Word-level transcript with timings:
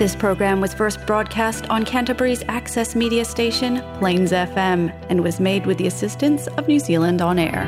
This 0.00 0.16
program 0.16 0.62
was 0.62 0.72
first 0.72 1.04
broadcast 1.04 1.68
on 1.68 1.84
Canterbury's 1.84 2.42
access 2.48 2.96
media 2.96 3.22
station, 3.22 3.82
Plains 3.98 4.32
FM, 4.32 4.90
and 5.10 5.22
was 5.22 5.38
made 5.38 5.66
with 5.66 5.76
the 5.76 5.86
assistance 5.86 6.46
of 6.56 6.66
New 6.66 6.78
Zealand 6.78 7.20
On 7.20 7.38
Air. 7.38 7.66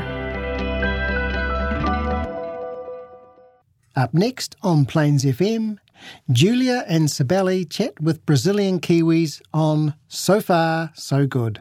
Up 3.95 4.14
next 4.14 4.56
on 4.62 4.87
Plains 4.87 5.26
FM, 5.26 5.76
Julia 6.30 6.87
and 6.88 7.08
Sibeli 7.08 7.68
chat 7.68 8.00
with 8.00 8.25
Brazilian 8.25 8.80
Kiwis 8.80 9.43
on 9.53 9.93
So 10.09 10.41
Far, 10.41 10.91
So 10.95 11.27
Good. 11.27 11.61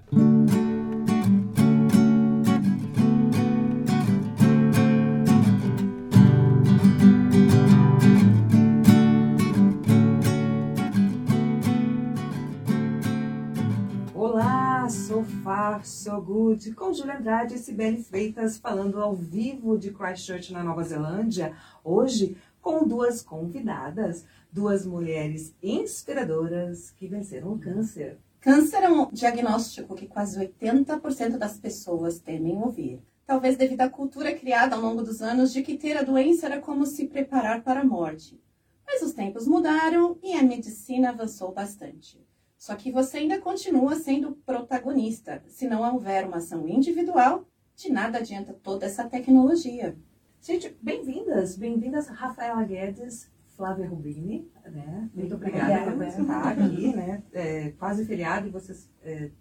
Good, 16.32 16.76
com 16.76 16.94
Júlia 16.94 17.18
Andrade 17.18 17.56
e 17.56 17.58
Sibeli 17.58 18.02
Freitas 18.02 18.58
falando 18.58 19.02
ao 19.02 19.14
vivo 19.14 19.78
de 19.78 19.92
Christchurch, 19.92 20.54
na 20.54 20.64
Nova 20.64 20.82
Zelândia, 20.82 21.54
hoje 21.84 22.38
com 22.62 22.88
duas 22.88 23.22
convidadas, 23.22 24.24
duas 24.50 24.86
mulheres 24.86 25.54
inspiradoras 25.62 26.90
que 26.92 27.06
venceram 27.06 27.52
o 27.52 27.60
câncer. 27.60 28.18
Câncer 28.40 28.82
é 28.82 28.90
um 28.90 29.12
diagnóstico 29.12 29.94
que 29.94 30.08
quase 30.08 30.40
80% 30.40 31.38
das 31.38 31.58
pessoas 31.58 32.20
temem 32.20 32.56
ouvir. 32.56 33.02
Talvez 33.26 33.58
devido 33.58 33.82
à 33.82 33.90
cultura 33.90 34.34
criada 34.34 34.78
ao 34.78 34.82
longo 34.82 35.04
dos 35.04 35.22
anos 35.22 35.52
de 35.52 35.62
que 35.62 35.78
ter 35.78 35.98
a 35.98 36.02
doença 36.02 36.46
era 36.46 36.62
como 36.62 36.86
se 36.86 37.08
preparar 37.08 37.62
para 37.62 37.82
a 37.82 37.86
morte. 37.86 38.42
Mas 38.88 39.02
os 39.02 39.12
tempos 39.12 39.46
mudaram 39.46 40.18
e 40.24 40.32
a 40.32 40.44
medicina 40.44 41.10
avançou 41.10 41.52
bastante. 41.52 42.18
Só 42.62 42.76
que 42.76 42.92
você 42.92 43.18
ainda 43.18 43.42
continua 43.42 43.96
sendo 43.96 44.34
protagonista. 44.46 45.44
Se 45.48 45.68
não 45.68 45.82
houver 45.82 46.28
uma 46.28 46.38
ação 46.38 46.68
individual, 46.68 47.44
de 47.76 47.92
nada 47.92 48.20
adianta 48.20 48.54
toda 48.54 48.86
essa 48.86 49.10
tecnologia. 49.10 49.98
Gente, 50.40 50.78
bem-vindas, 50.80 51.58
bem-vindas 51.58 52.08
Rafaela 52.08 52.64
Guedes, 52.64 53.32
Flávia 53.58 53.90
Rubini, 53.90 54.48
né? 54.64 55.10
Muito 55.12 55.34
obrigada, 55.34 55.92
Obrigada. 55.92 55.98
por 55.98 56.06
estar 56.06 56.48
aqui, 56.50 56.96
né? 56.96 57.24
É, 57.34 57.72
quase 57.72 58.06
feriado 58.06 58.48
e 58.48 58.52
vocês, 58.52 58.88
é, 59.02 59.32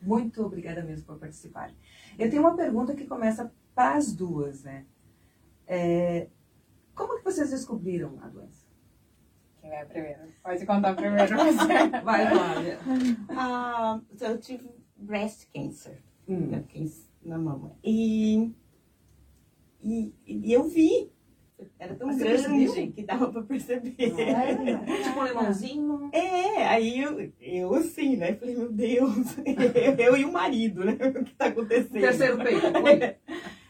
muito 0.00 0.42
obrigada 0.42 0.82
mesmo 0.82 1.04
por 1.04 1.18
participarem. 1.18 1.76
Eu 2.18 2.30
tenho 2.30 2.40
uma 2.40 2.56
pergunta 2.56 2.94
que 2.94 3.06
começa 3.06 3.52
para 3.74 3.98
as 3.98 4.14
duas, 4.14 4.62
né? 4.62 4.86
É, 5.66 6.26
como 6.94 7.18
que 7.18 7.24
vocês 7.24 7.50
descobriram 7.50 8.18
a 8.22 8.28
doença? 8.28 8.59
Vai 9.70 9.86
primeiro? 9.86 10.18
Pode 10.42 10.66
contar 10.66 10.94
primeiro 10.96 11.36
você. 11.36 11.88
Vai, 12.02 12.28
Flávia. 12.28 12.78
Ah, 13.30 14.00
eu 14.20 14.38
tive 14.38 14.68
breast 14.96 15.46
cancer. 15.54 16.02
Hum. 16.28 16.48
né, 16.48 16.64
na 17.24 17.38
mama. 17.38 17.76
E, 17.84 18.52
e, 19.82 20.12
e 20.26 20.52
eu 20.52 20.64
vi. 20.64 21.12
Era 21.78 21.94
tão 21.94 22.08
Você 22.08 22.24
grande 22.24 22.48
percebeu? 22.48 22.92
que 22.92 23.02
dava 23.04 23.30
pra 23.30 23.42
perceber. 23.42 23.92
Tipo 23.94 25.20
um 25.20 25.24
limãozinho. 25.28 26.10
É, 26.12 26.66
aí 26.66 27.00
eu, 27.00 27.32
eu 27.40 27.74
assim, 27.74 28.16
né? 28.16 28.34
Falei, 28.34 28.56
meu 28.56 28.72
Deus, 28.72 29.36
eu 29.98 30.16
e 30.16 30.24
o 30.24 30.32
marido, 30.32 30.84
né? 30.84 30.92
O 30.94 31.24
que 31.24 31.34
tá 31.34 31.46
acontecendo? 31.46 32.00
Terceiro 32.00 32.38
peito. 32.38 32.66
Oi. 32.66 33.16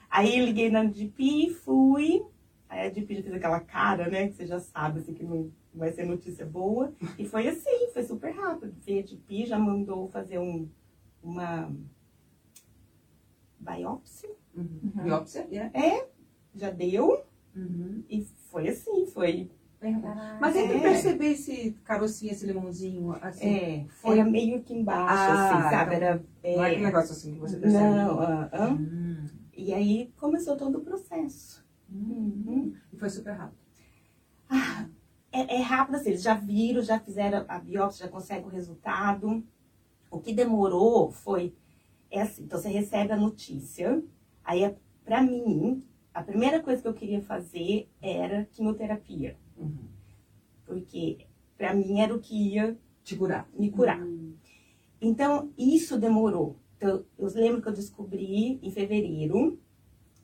Aí 0.08 0.38
eu 0.38 0.46
liguei 0.46 0.70
na 0.70 0.84
DP, 0.84 1.50
fui. 1.64 2.24
Aí 2.68 2.86
a 2.86 2.90
DP 2.90 3.16
já 3.16 3.22
fez 3.22 3.34
aquela 3.34 3.60
cara, 3.60 4.08
né? 4.08 4.28
Que 4.28 4.34
você 4.34 4.46
já 4.46 4.60
sabe, 4.60 5.00
assim, 5.00 5.12
que 5.12 5.24
não 5.24 5.50
vai 5.74 5.92
ser 5.92 6.04
notícia 6.04 6.44
boa. 6.46 6.92
E 7.18 7.26
foi 7.26 7.48
assim, 7.48 7.88
foi 7.92 8.02
super 8.02 8.30
rápido. 8.32 8.74
Veio 8.84 9.00
a 9.00 9.06
DP, 9.06 9.46
já 9.46 9.58
mandou 9.58 10.08
fazer 10.08 10.38
um, 10.38 10.68
uma 11.22 11.70
biópsia. 13.58 14.30
Uhum. 14.54 14.80
Biópsia? 15.04 15.46
yeah. 15.50 15.70
É, 15.78 16.08
já 16.54 16.70
deu. 16.70 17.22
Uhum. 17.54 18.02
E 18.08 18.24
foi 18.50 18.68
assim, 18.68 19.06
foi. 19.06 19.50
Mas 20.40 20.56
entre 20.56 20.76
É. 20.76 20.80
perceber 20.80 21.28
esse 21.32 21.72
carocinho, 21.84 22.32
esse 22.32 22.44
limãozinho, 22.46 23.12
assim, 23.22 23.48
É, 23.48 23.86
foi 23.88 24.18
era 24.18 24.28
meio 24.28 24.62
que 24.62 24.74
embaixo, 24.74 25.00
Ah, 25.10 25.48
assim, 25.62 25.70
sabe? 25.70 25.94
então 25.96 26.08
Era. 26.08 26.24
não 26.44 26.62
é 26.64 26.66
aquele 26.66 26.82
É, 26.82 26.86
negócio 26.86 27.12
assim 27.12 27.32
que 27.34 27.40
você 27.40 27.56
percebe. 27.56 27.82
não, 27.84 28.20
ah. 28.20 28.50
Hum. 28.78 29.26
E 29.56 29.72
aí 29.72 30.12
começou 30.18 30.54
todo 30.56 30.78
o 30.78 30.80
processo. 30.82 31.64
Hum. 31.90 32.42
Uhum. 32.46 32.74
E 32.92 32.96
foi 32.98 33.08
super 33.08 33.32
rápido. 33.32 33.58
É, 35.48 35.56
é 35.56 35.60
rápido 35.60 35.96
assim, 35.96 36.10
eles 36.10 36.22
já 36.22 36.34
viram, 36.34 36.82
já 36.82 36.98
fizeram 36.98 37.44
a 37.48 37.58
biópsia, 37.58 38.06
já 38.06 38.12
conseguem 38.12 38.44
o 38.46 38.48
resultado. 38.48 39.42
O 40.10 40.18
que 40.18 40.32
demorou 40.32 41.10
foi, 41.10 41.54
é 42.10 42.22
assim, 42.22 42.42
então 42.44 42.58
você 42.58 42.68
recebe 42.68 43.12
a 43.12 43.16
notícia, 43.16 44.02
aí 44.44 44.64
é- 44.64 44.76
pra 45.04 45.22
mim, 45.22 45.82
a 46.12 46.22
primeira 46.22 46.60
coisa 46.60 46.82
que 46.82 46.88
eu 46.88 46.94
queria 46.94 47.22
fazer 47.22 47.88
era 48.02 48.44
quimioterapia. 48.52 49.36
Uhum. 49.56 49.88
Porque 50.66 51.26
pra 51.56 51.74
mim 51.74 52.00
era 52.00 52.14
o 52.14 52.20
que 52.20 52.54
ia 52.54 52.76
Te 53.04 53.16
curar. 53.16 53.48
me 53.56 53.70
curar. 53.70 54.00
Então, 55.00 55.50
isso 55.56 55.98
demorou. 55.98 56.56
Então, 56.76 57.04
eu 57.18 57.28
lembro 57.34 57.62
que 57.62 57.68
eu 57.68 57.72
descobri 57.72 58.58
em 58.62 58.70
fevereiro. 58.70 59.58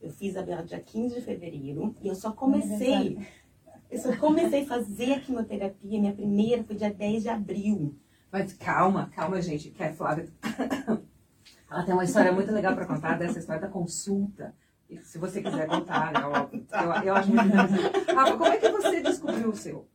Eu 0.00 0.10
fiz 0.10 0.36
a 0.36 0.42
biópsia 0.42 0.66
dia 0.78 0.80
15 0.80 1.14
de 1.16 1.20
fevereiro. 1.22 1.94
E 2.02 2.08
eu 2.08 2.14
só 2.14 2.32
comecei. 2.32 3.18
Eu 3.96 4.02
só 4.02 4.16
comecei 4.16 4.62
a 4.62 4.66
fazer 4.66 5.12
a 5.14 5.20
quimioterapia. 5.20 5.98
Minha 5.98 6.12
primeira 6.12 6.62
foi 6.62 6.76
dia 6.76 6.92
10 6.92 7.22
de 7.22 7.28
abril. 7.30 7.98
Mas 8.30 8.52
calma, 8.52 9.10
calma, 9.14 9.40
gente, 9.40 9.70
que 9.70 9.82
a 9.82 9.90
Flávia. 9.94 10.28
Ela 11.70 11.82
tem 11.82 11.94
uma 11.94 12.04
história 12.04 12.30
muito 12.30 12.52
legal 12.52 12.74
pra 12.74 12.84
contar 12.84 13.18
dessa 13.18 13.38
história 13.38 13.62
da 13.62 13.68
consulta. 13.68 14.54
E 14.90 14.98
se 14.98 15.16
você 15.16 15.42
quiser 15.42 15.66
contar, 15.66 16.12
né? 16.12 16.24
óbvio. 16.26 16.66
Eu, 16.70 17.02
eu 17.04 17.14
acho 17.14 17.28
muito 17.32 17.48
interessante. 17.48 18.12
Rafa, 18.12 18.36
como 18.36 18.52
é 18.52 18.56
que 18.58 18.68
você 18.68 19.00
descobriu 19.00 19.48
o 19.48 19.56
seu? 19.56 19.88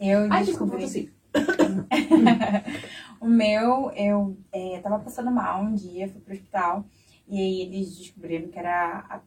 Eu 0.00 0.26
Ai, 0.28 0.44
desculpa, 0.44 0.76
descobri. 0.76 0.88
você. 0.88 1.12
o 3.20 3.28
meu, 3.28 3.92
eu 3.92 4.36
é, 4.50 4.80
tava 4.80 4.98
passando 4.98 5.30
mal 5.30 5.62
um 5.62 5.74
dia, 5.74 6.08
fui 6.08 6.20
pro 6.20 6.34
hospital. 6.34 6.84
E 7.28 7.38
aí 7.38 7.60
eles 7.62 7.96
descobriram 7.96 8.48
que 8.48 8.58
era 8.58 9.22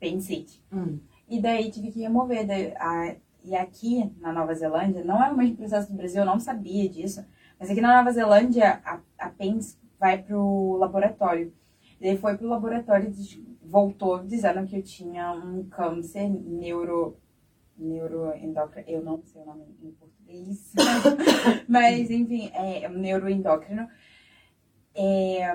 apendicite. 0.00 0.64
Hum. 0.72 0.98
E 1.28 1.40
daí 1.40 1.70
tive 1.70 1.92
que 1.92 2.00
remover. 2.00 2.46
daí, 2.46 2.72
a- 2.76 3.16
e 3.46 3.54
aqui 3.54 4.12
na 4.18 4.32
Nova 4.32 4.54
Zelândia, 4.54 5.04
não 5.04 5.22
é 5.22 5.30
o 5.30 5.36
mesmo 5.36 5.56
processo 5.56 5.90
do 5.90 5.96
Brasil, 5.96 6.20
eu 6.20 6.26
não 6.26 6.38
sabia 6.38 6.88
disso. 6.88 7.24
Mas 7.58 7.70
aqui 7.70 7.80
na 7.80 7.96
Nova 7.96 8.12
Zelândia, 8.12 8.80
a 8.84 9.00
a 9.18 9.26
apêndice 9.26 9.78
vai 9.98 10.22
pro 10.22 10.76
laboratório. 10.78 11.52
Daí 12.00 12.16
foi 12.18 12.36
pro 12.36 12.48
laboratório 12.48 13.10
e 13.10 13.56
voltou 13.62 14.22
dizendo 14.22 14.66
que 14.66 14.76
eu 14.76 14.82
tinha 14.82 15.32
um 15.32 15.64
câncer 15.68 16.28
neuro 16.28 17.16
neuroendócrino, 17.78 18.88
eu 18.88 19.02
não 19.02 19.22
sei 19.22 19.42
o 19.42 19.44
nome 19.44 19.64
em 19.82 19.90
português, 19.92 20.72
mas 21.68 22.10
enfim, 22.10 22.50
é 22.54 22.88
neuroendócrino 22.88 23.86
é, 24.94 25.54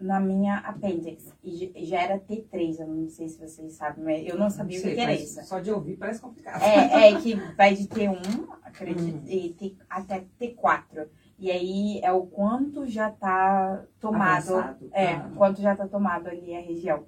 na 0.00 0.18
minha 0.20 0.58
apêndice. 0.58 1.32
E 1.42 1.84
já 1.84 2.00
era 2.02 2.18
T3, 2.18 2.80
eu 2.80 2.86
não 2.86 3.08
sei 3.08 3.28
se 3.28 3.38
vocês 3.38 3.72
sabem, 3.74 4.02
mas 4.04 4.26
eu 4.26 4.38
não 4.38 4.48
sabia 4.50 4.78
o 4.78 4.82
sei, 4.82 4.94
que 4.94 5.00
era 5.00 5.12
isso. 5.14 5.42
Só 5.44 5.60
de 5.60 5.70
ouvir 5.70 5.96
parece 5.96 6.20
complicado. 6.20 6.62
É, 6.62 7.10
é 7.10 7.20
que 7.20 7.34
vai 7.56 7.74
de 7.74 7.86
T1, 7.86 8.48
acredito, 8.62 9.18
Hum. 9.18 9.24
e 9.26 9.50
T, 9.54 9.76
até 9.88 10.24
T4. 10.40 11.06
E 11.38 11.50
aí 11.50 12.00
é 12.02 12.12
o 12.12 12.26
quanto 12.26 12.86
já 12.86 13.10
tá 13.10 13.84
tomado. 13.98 14.54
Avançado. 14.56 14.90
É, 14.92 15.12
Ah. 15.14 15.30
quanto 15.36 15.60
já 15.62 15.74
tá 15.76 15.86
tomado 15.88 16.28
ali 16.28 16.54
a 16.54 16.60
região. 16.60 17.06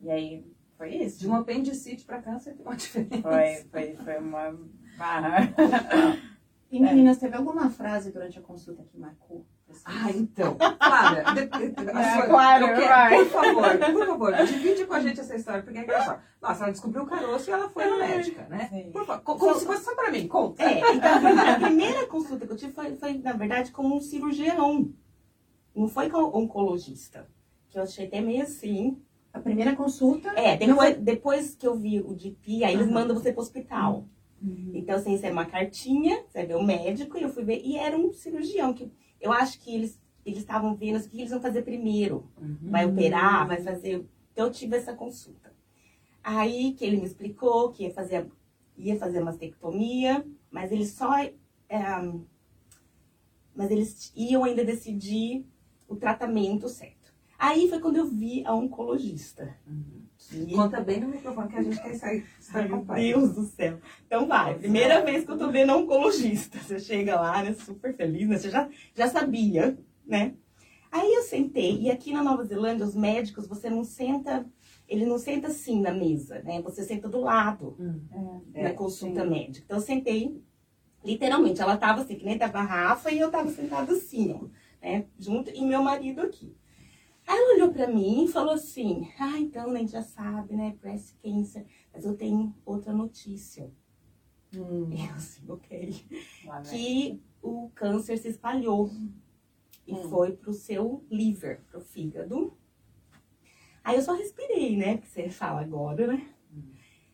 E 0.00 0.10
aí 0.10 0.46
foi 0.76 0.94
isso. 0.96 1.18
De 1.20 1.28
um 1.28 1.34
apendicite 1.34 2.04
pra 2.04 2.20
câncer 2.22 2.54
tem 2.54 2.64
uma 2.64 2.74
diferença. 2.76 3.22
Foi, 3.22 3.54
foi, 3.70 3.96
foi 3.96 4.18
uma 4.18 4.56
barra. 4.96 5.52
E 6.70 6.78
meninas, 6.80 7.18
teve 7.18 7.34
alguma 7.36 7.68
frase 7.70 8.12
durante 8.12 8.38
a 8.38 8.42
consulta 8.42 8.82
que 8.84 8.96
marcou? 8.98 9.44
Ah, 9.84 10.10
então. 10.10 10.56
Flávia, 10.78 11.24
de- 11.34 11.70
de- 11.70 11.90
a 11.90 12.00
É, 12.00 12.14
sua- 12.16 12.26
claro, 12.26 12.66
quero- 12.66 12.80
vai. 12.88 13.16
por 13.16 13.26
favor, 13.26 13.78
por 13.78 14.06
favor, 14.06 14.32
divide 14.46 14.86
com 14.86 14.94
a 14.94 15.00
gente 15.00 15.20
essa 15.20 15.34
história, 15.34 15.62
porque 15.62 15.78
é 15.78 15.82
engraçado. 15.82 16.22
Nossa, 16.40 16.62
ela 16.64 16.72
descobriu 16.72 17.02
o 17.02 17.06
caroço 17.06 17.50
e 17.50 17.52
ela 17.52 17.68
foi 17.68 17.84
na 17.86 17.96
médica, 17.98 18.46
né? 18.48 18.68
Sim. 18.70 18.90
Por 18.92 19.04
favor, 19.04 19.22
co- 19.22 19.36
como 19.36 19.54
se 19.58 19.66
fosse 19.66 19.84
só 19.84 19.94
pra 19.94 20.10
mim, 20.10 20.28
conta. 20.28 20.62
É, 20.62 20.80
então 20.94 21.10
a 21.50 21.60
primeira, 21.60 22.06
consulta 22.06 22.46
que 22.46 22.52
eu 22.52 22.56
tive 22.56 22.72
foi, 22.72 22.94
foi, 22.96 23.14
na 23.18 23.32
verdade, 23.32 23.72
com 23.72 23.86
um 23.86 24.00
cirurgião. 24.00 24.90
Não 25.74 25.88
foi 25.88 26.08
com 26.08 26.18
um 26.18 26.36
oncologista. 26.44 27.26
Que 27.68 27.78
eu 27.78 27.82
achei 27.82 28.06
até 28.06 28.20
meio 28.20 28.42
assim. 28.42 29.02
A 29.32 29.40
primeira 29.40 29.74
consulta. 29.74 30.28
É, 30.36 30.56
depois, 30.56 30.96
depois 30.98 31.54
que 31.56 31.66
eu 31.66 31.74
vi 31.74 32.00
o 32.00 32.14
DP, 32.14 32.62
aí 32.64 32.74
eles 32.74 32.86
Uhum. 32.86 32.92
mandam 32.92 33.16
você 33.16 33.32
pro 33.32 33.42
hospital. 33.42 34.06
Então, 34.74 34.98
você 34.98 35.08
recebe 35.08 35.32
uma 35.32 35.46
cartinha, 35.46 36.22
você 36.28 36.44
vê 36.44 36.54
o 36.54 36.62
médico, 36.62 37.16
e 37.18 37.22
eu 37.22 37.30
fui 37.30 37.42
ver, 37.42 37.62
e 37.64 37.76
era 37.78 37.96
um 37.96 38.12
cirurgião, 38.12 38.74
que 38.74 38.92
eu 39.20 39.32
acho 39.32 39.60
que 39.60 39.74
eles 39.74 40.00
eles 40.24 40.38
estavam 40.38 40.74
vendo 40.74 40.96
assim, 40.96 41.08
o 41.08 41.10
que 41.10 41.18
eles 41.18 41.30
vão 41.30 41.40
fazer 41.40 41.62
primeiro. 41.62 42.26
Vai 42.70 42.86
operar, 42.86 43.46
vai 43.46 43.62
fazer. 43.62 44.06
Então, 44.32 44.46
eu 44.46 44.50
tive 44.52 44.76
essa 44.76 44.94
consulta. 44.94 45.52
Aí 46.22 46.72
que 46.72 46.84
ele 46.84 46.96
me 46.96 47.04
explicou 47.04 47.70
que 47.70 47.82
ia 47.82 47.90
fazer, 47.92 48.26
ia 48.78 48.98
fazer 48.98 49.18
a 49.18 49.24
mastectomia, 49.24 50.24
mas 50.50 50.72
ele 50.72 50.86
só 50.86 51.12
É, 51.68 51.80
mas 53.54 53.70
eles 53.70 54.12
iam 54.16 54.44
ainda 54.44 54.64
decidir 54.64 55.46
o 55.88 55.96
tratamento 55.96 56.68
certo. 56.68 57.12
Aí 57.38 57.68
foi 57.68 57.78
quando 57.80 57.96
eu 57.98 58.06
vi 58.06 58.44
a 58.46 58.54
oncologista. 58.54 59.56
Que... 60.28 60.52
Conta 60.54 60.80
bem 60.80 61.00
no 61.00 61.08
microfone 61.08 61.48
que 61.48 61.56
a 61.56 61.62
gente 61.62 61.82
quer 61.82 61.94
sair. 61.94 62.24
Meu 62.68 62.84
Deus 62.84 63.34
do 63.34 63.42
céu. 63.44 63.78
Então 64.06 64.26
vai, 64.26 64.58
primeira 64.58 65.04
vez 65.04 65.24
que 65.24 65.30
eu 65.30 65.38
tô 65.38 65.50
vendo 65.50 65.70
a 65.70 65.76
oncologista. 65.76 66.58
Você 66.58 66.78
chega 66.78 67.20
lá, 67.20 67.42
né, 67.42 67.54
super 67.54 67.94
feliz, 67.94 68.28
né? 68.28 68.38
Você 68.38 68.50
já, 68.50 68.68
já 68.94 69.08
sabia, 69.08 69.78
né? 70.06 70.34
Aí 70.90 71.12
eu 71.12 71.22
sentei, 71.22 71.80
e 71.80 71.90
aqui 71.90 72.12
na 72.12 72.22
Nova 72.22 72.44
Zelândia, 72.44 72.86
os 72.86 72.94
médicos, 72.94 73.48
você 73.48 73.68
não 73.68 73.82
senta, 73.82 74.46
ele 74.88 75.04
não 75.04 75.18
senta 75.18 75.48
assim 75.48 75.80
na 75.80 75.92
mesa, 75.92 76.40
né? 76.44 76.62
Você 76.62 76.84
senta 76.84 77.08
do 77.08 77.20
lado 77.20 77.76
hum, 77.80 78.40
é, 78.54 78.62
na 78.62 78.74
consulta 78.74 79.22
sim. 79.22 79.28
médica. 79.28 79.64
Então 79.64 79.78
eu 79.78 79.82
sentei, 79.82 80.40
literalmente, 81.04 81.60
ela 81.60 81.76
tava 81.76 82.02
assim, 82.02 82.14
que 82.14 82.24
nem 82.24 82.38
tava 82.38 82.58
a 82.58 82.62
Rafa, 82.62 83.10
e 83.10 83.18
eu 83.18 83.28
tava 83.28 83.50
sentada 83.50 83.92
assim, 83.92 84.32
ó, 84.40 84.46
né? 84.80 85.06
Junto, 85.18 85.50
e 85.50 85.64
meu 85.64 85.82
marido 85.82 86.20
aqui. 86.20 86.56
Aí 87.26 87.38
ela 87.38 87.54
olhou 87.54 87.72
pra 87.72 87.86
mim 87.86 88.24
e 88.24 88.28
falou 88.28 88.54
assim: 88.54 89.08
Ah, 89.18 89.38
então 89.38 89.70
a 89.70 89.78
gente 89.78 89.92
já 89.92 90.02
sabe, 90.02 90.54
né? 90.54 90.76
Breast 90.80 91.14
cancer, 91.22 91.66
mas 91.92 92.04
eu 92.04 92.16
tenho 92.16 92.54
outra 92.64 92.92
notícia. 92.92 93.70
Hum. 94.54 94.88
E 94.90 95.00
eu 95.06 95.12
assim, 95.14 95.44
ok. 95.48 96.06
que 96.70 97.22
o 97.42 97.70
câncer 97.74 98.18
se 98.18 98.28
espalhou 98.28 98.90
e 99.86 99.94
hum. 99.94 100.08
foi 100.08 100.32
pro 100.32 100.52
seu 100.52 101.04
liver, 101.10 101.60
pro 101.70 101.80
fígado. 101.80 102.56
Aí 103.82 103.96
eu 103.96 104.02
só 104.02 104.14
respirei, 104.14 104.76
né? 104.76 104.96
Porque 104.96 105.08
você 105.08 105.28
fala 105.28 105.60
agora, 105.60 106.06
né? 106.06 106.30
Hum. 106.52 106.72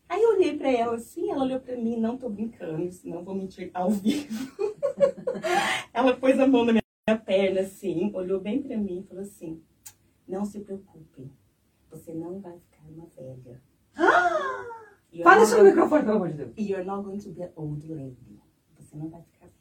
Aí 0.09 0.23
eu 0.23 0.31
olhei 0.31 0.57
pra 0.57 0.71
ela 0.71 0.97
assim, 0.97 1.31
ela 1.31 1.45
olhou 1.45 1.61
pra 1.61 1.77
mim, 1.77 1.97
não 1.97 2.17
tô 2.17 2.29
brincando, 2.29 2.91
senão 2.91 3.25
vou 3.25 3.35
mentir 3.35 3.71
ao 3.73 3.91
vivo. 3.91 4.51
ela 5.93 6.17
pôs 6.17 6.39
a 6.39 6.47
mão 6.47 6.65
na 6.65 6.73
minha 6.73 7.19
perna 7.25 7.61
assim, 7.61 8.11
olhou 8.15 8.41
bem 8.41 8.63
pra 8.63 8.77
mim 8.77 9.01
e 9.01 9.09
falou 9.09 9.23
assim: 9.23 9.63
não 10.31 10.45
se 10.45 10.61
preocupe, 10.61 11.31
você 11.91 12.15
não 12.15 12.41
vai 12.41 12.59
ficar 12.59 12.83
uma 12.89 13.07
velha. 13.17 13.61
Fala 15.25 15.43
isso 15.43 15.59
no 15.59 15.65
microfone, 15.65 16.05
pelo 16.05 16.17
amor 16.17 16.29
de 16.29 16.37
Deus. 16.37 16.53
You're 16.57 16.85
not 16.85 17.05
going 17.05 17.19
to 17.19 17.31
be 17.31 17.43
an 17.43 17.51
old 17.57 17.87
lady. 17.93 18.41
Você 18.79 18.97
não 18.97 19.09
vai 19.09 19.23
ficar 19.23 19.47
velha. 19.47 19.61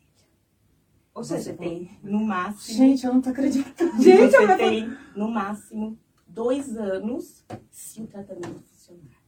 Ou 1.14 1.24
seja, 1.24 1.44
você 1.44 1.54
tem 1.54 2.00
no 2.04 2.20
máximo. 2.20 2.78
Gente, 2.78 3.06
eu 3.06 3.14
não 3.14 3.22
tô 3.22 3.30
acreditando. 3.30 4.02
Gente, 4.02 4.32
você 4.32 4.58
tem 4.58 4.98
no 5.16 5.30
máximo 5.30 5.98
dois 6.28 6.78
anos 6.78 7.44
se 7.70 8.02
o 8.02 8.08
tratamento 8.08 8.62
funcionar. 8.62 9.20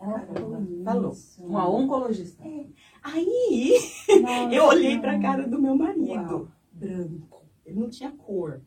Ela 0.00 0.20
falou. 0.20 0.84
falou. 0.84 1.16
Uma 1.38 1.68
oncologista. 1.68 2.42
É. 2.46 2.66
Aí 3.02 3.74
Nossa, 4.22 4.54
eu 4.54 4.64
olhei 4.64 4.98
pra 4.98 5.20
cara 5.20 5.46
do 5.46 5.60
meu 5.60 5.76
marido. 5.76 6.08
Uau. 6.08 6.48
Branco. 6.72 7.44
Ele 7.66 7.80
não 7.80 7.90
tinha 7.90 8.10
cor. 8.12 8.62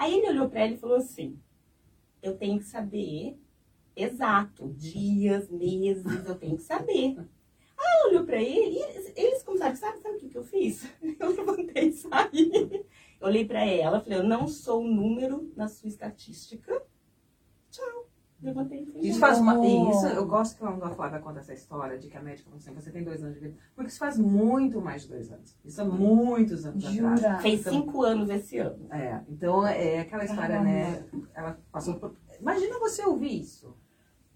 Aí 0.00 0.14
ele 0.14 0.30
olhou 0.30 0.48
para 0.48 0.60
ela 0.60 0.72
e 0.72 0.78
falou 0.78 0.96
assim: 0.96 1.38
Eu 2.22 2.34
tenho 2.34 2.58
que 2.58 2.64
saber 2.64 3.38
exato, 3.94 4.72
dias, 4.78 5.50
meses, 5.50 6.26
eu 6.26 6.34
tenho 6.36 6.56
que 6.56 6.62
saber. 6.62 7.18
Aí 7.78 8.08
olhou 8.08 8.24
para 8.24 8.40
ele 8.40 8.78
e 8.78 8.82
eles, 8.82 9.12
eles 9.14 9.42
começaram, 9.42 9.76
sabe, 9.76 9.98
sabe 9.98 10.16
o 10.16 10.18
que, 10.18 10.30
que 10.30 10.38
eu 10.38 10.44
fiz? 10.44 10.90
Eu 11.20 11.36
levantei 11.36 11.88
e 11.88 11.92
saí. 11.92 12.86
Eu 13.20 13.26
olhei 13.28 13.44
para 13.44 13.62
ela, 13.62 14.00
falei: 14.00 14.18
Eu 14.18 14.24
não 14.24 14.48
sou 14.48 14.82
um 14.82 14.90
número 14.90 15.52
na 15.54 15.68
sua 15.68 15.88
estatística. 15.90 16.82
Isso 19.02 19.18
faz 19.18 19.38
uma. 19.38 19.54
Isso, 19.66 20.06
eu 20.06 20.26
gosto 20.26 20.54
que 20.54 20.60
quando 20.60 20.82
a 20.82 20.90
Flávia 20.90 21.20
conta 21.20 21.40
essa 21.40 21.52
história 21.52 21.98
de 21.98 22.08
que 22.08 22.16
a 22.16 22.22
médica 22.22 22.44
falou 22.44 22.58
assim: 22.58 22.72
você 22.72 22.90
tem 22.90 23.04
dois 23.04 23.22
anos 23.22 23.34
de 23.34 23.40
vida. 23.40 23.54
Porque 23.74 23.90
isso 23.90 23.98
faz 23.98 24.18
muito 24.18 24.80
mais 24.80 25.02
de 25.02 25.08
dois 25.08 25.30
anos. 25.30 25.56
Isso 25.64 25.80
é 25.80 25.84
muitos 25.84 26.64
anos 26.64 26.82
Jura? 26.84 27.14
atrás. 27.14 27.42
Fez 27.42 27.60
então, 27.60 27.72
cinco 27.72 28.02
anos 28.02 28.30
esse 28.30 28.58
ano. 28.58 28.86
É, 28.90 29.20
então 29.28 29.66
é 29.66 30.00
aquela 30.00 30.24
história, 30.24 30.56
Caramba. 30.56 30.70
né? 30.70 31.04
Ela 31.34 31.58
passou 31.70 31.94
por. 31.94 32.14
Imagina 32.40 32.78
você 32.78 33.04
ouvir 33.04 33.40
isso. 33.40 33.74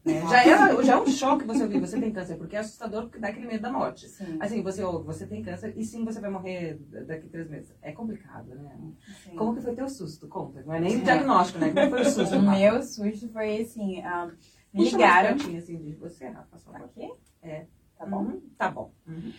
Né? 0.04 0.20
Já, 0.28 0.42
é, 0.42 0.82
já 0.82 0.92
é 0.94 1.00
um 1.00 1.06
choque 1.06 1.46
você 1.46 1.62
ouvir, 1.62 1.80
você 1.80 1.98
tem 1.98 2.12
câncer, 2.12 2.36
porque 2.36 2.56
é 2.56 2.58
assustador 2.58 3.04
porque 3.04 3.18
dá 3.18 3.28
aquele 3.28 3.46
medo 3.46 3.62
da 3.62 3.72
morte. 3.72 4.06
Sim. 4.08 4.36
Assim, 4.38 4.62
você 4.62 4.82
ouve, 4.82 5.06
você 5.06 5.26
tem 5.26 5.42
câncer 5.42 5.72
e 5.76 5.84
sim, 5.84 6.04
você 6.04 6.20
vai 6.20 6.30
morrer 6.30 6.78
daqui 7.06 7.26
a 7.26 7.30
três 7.30 7.48
meses. 7.48 7.74
É 7.80 7.92
complicado, 7.92 8.54
né? 8.54 8.78
Sim. 9.22 9.34
Como 9.34 9.54
que 9.54 9.62
foi 9.62 9.74
teu 9.74 9.88
susto? 9.88 10.28
Conta. 10.28 10.62
Não 10.62 10.74
é 10.74 10.80
nem 10.80 11.00
diagnóstico, 11.00 11.58
né? 11.58 11.72
Como 11.72 11.90
foi 11.90 12.02
o 12.02 12.04
susto? 12.04 12.34
O 12.36 12.42
meu 12.42 12.82
susto 12.82 13.28
foi 13.30 13.62
assim, 13.62 14.00
uh, 14.00 14.30
me 14.72 14.84
ligaram. 14.84 15.36
Puxa 15.38 15.56
assim 15.56 15.78
de 15.78 15.94
você, 15.94 16.28
Rafa, 16.28 16.58
só 16.58 16.70
Aqui? 16.74 17.10
É. 17.42 17.66
Tá 17.96 18.04
bom? 18.04 18.24
Uhum. 18.24 18.42
Tá 18.58 18.70
bom. 18.70 18.92
Uhum. 19.06 19.32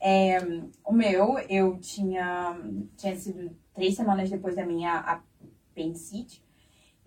É, 0.00 0.38
o 0.84 0.92
meu, 0.92 1.38
eu 1.48 1.78
tinha, 1.78 2.58
tinha 2.96 3.16
sido 3.16 3.56
três 3.74 3.94
semanas 3.94 4.30
depois 4.30 4.56
da 4.56 4.66
minha 4.66 5.22
apendicite. 5.74 6.42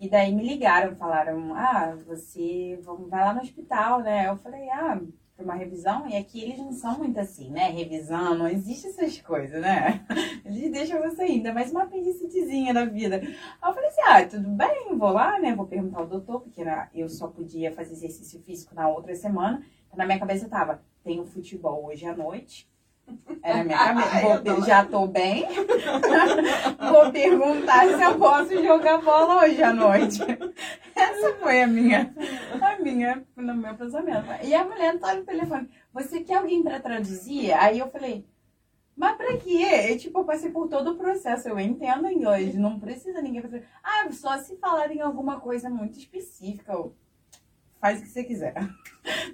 E 0.00 0.08
daí 0.08 0.34
me 0.34 0.46
ligaram, 0.46 0.96
falaram, 0.96 1.54
ah, 1.54 1.96
você 2.06 2.78
vai 3.08 3.24
lá 3.24 3.32
no 3.32 3.40
hospital, 3.40 4.00
né? 4.00 4.28
Eu 4.28 4.36
falei, 4.36 4.68
ah, 4.70 5.00
para 5.36 5.44
uma 5.44 5.54
revisão, 5.54 6.08
e 6.08 6.16
aqui 6.16 6.42
eles 6.42 6.58
não 6.58 6.72
são 6.72 6.98
muito 6.98 7.18
assim, 7.18 7.50
né? 7.50 7.68
Revisão, 7.70 8.36
não 8.36 8.46
existe 8.46 8.86
essas 8.86 9.20
coisas, 9.20 9.60
né? 9.60 10.04
Eles 10.44 10.70
deixam 10.70 11.02
você 11.02 11.22
ainda 11.22 11.52
mais 11.52 11.72
uma 11.72 11.84
apendicitezinha 11.84 12.72
na 12.72 12.84
vida. 12.84 13.16
Aí 13.16 13.70
eu 13.70 13.74
falei 13.74 13.88
assim, 13.88 14.02
ah, 14.02 14.26
tudo 14.26 14.48
bem, 14.50 14.96
vou 14.96 15.10
lá, 15.10 15.40
né? 15.40 15.54
Vou 15.54 15.66
perguntar 15.66 16.00
ao 16.00 16.06
doutor, 16.06 16.40
porque 16.40 16.60
era, 16.60 16.88
eu 16.94 17.08
só 17.08 17.26
podia 17.26 17.72
fazer 17.72 17.94
exercício 17.94 18.40
físico 18.42 18.74
na 18.76 18.88
outra 18.88 19.14
semana. 19.16 19.64
Então, 19.86 19.98
na 19.98 20.06
minha 20.06 20.20
cabeça 20.20 20.48
tava, 20.48 20.80
tenho 21.02 21.24
futebol 21.24 21.86
hoje 21.86 22.06
à 22.06 22.14
noite, 22.14 22.68
era 23.42 23.62
minha 23.64 23.76
cabeça. 23.78 24.42
Vou, 24.42 24.62
já 24.64 24.84
tô 24.84 25.06
bem. 25.06 25.46
Vou 26.90 27.12
perguntar 27.12 27.86
se 27.88 28.02
eu 28.02 28.18
posso 28.18 28.62
jogar 28.62 28.98
bola 29.02 29.44
hoje 29.44 29.62
à 29.62 29.72
noite. 29.72 30.22
Essa 30.96 31.34
foi 31.34 31.62
a 31.62 31.66
minha, 31.66 32.14
a 32.60 32.78
minha, 32.78 33.24
no 33.36 33.54
meu 33.54 33.74
pensamento. 33.74 34.26
E 34.42 34.54
a 34.54 34.64
mulher 34.64 34.98
tá 34.98 35.14
no 35.14 35.24
telefone. 35.24 35.68
Você 35.92 36.20
quer 36.20 36.36
alguém 36.36 36.62
para 36.62 36.80
traduzir? 36.80 37.52
Aí 37.52 37.78
eu 37.78 37.90
falei, 37.90 38.24
mas 38.96 39.16
pra 39.16 39.36
quê? 39.36 39.90
Eu, 39.90 39.98
tipo, 39.98 40.20
eu 40.20 40.24
passei 40.24 40.50
por 40.50 40.68
todo 40.68 40.92
o 40.92 40.96
processo. 40.96 41.48
Eu 41.48 41.58
entendo 41.58 42.08
inglês. 42.08 42.54
Não 42.54 42.78
precisa 42.78 43.20
ninguém 43.20 43.42
fazer. 43.42 43.66
Ah, 43.82 44.06
só 44.12 44.38
se 44.38 44.56
falarem 44.56 45.00
alguma 45.00 45.40
coisa 45.40 45.68
muito 45.68 45.98
específica. 45.98 46.72
Faz 47.80 47.98
o 47.98 48.02
que 48.02 48.08
você 48.08 48.24
quiser. 48.24 48.54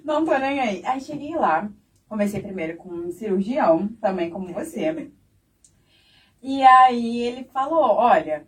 Não 0.03 0.25
tô 0.25 0.37
nem 0.37 0.59
aí. 0.59 0.81
Aí 0.85 0.99
cheguei 0.99 1.35
lá. 1.35 1.69
Conversei 2.11 2.41
primeiro 2.41 2.75
com 2.75 2.89
um 2.89 3.09
cirurgião, 3.09 3.87
também 4.01 4.29
como 4.29 4.51
você. 4.51 5.09
E 6.43 6.61
aí 6.61 7.21
ele 7.21 7.45
falou: 7.45 7.83
olha, 7.83 8.45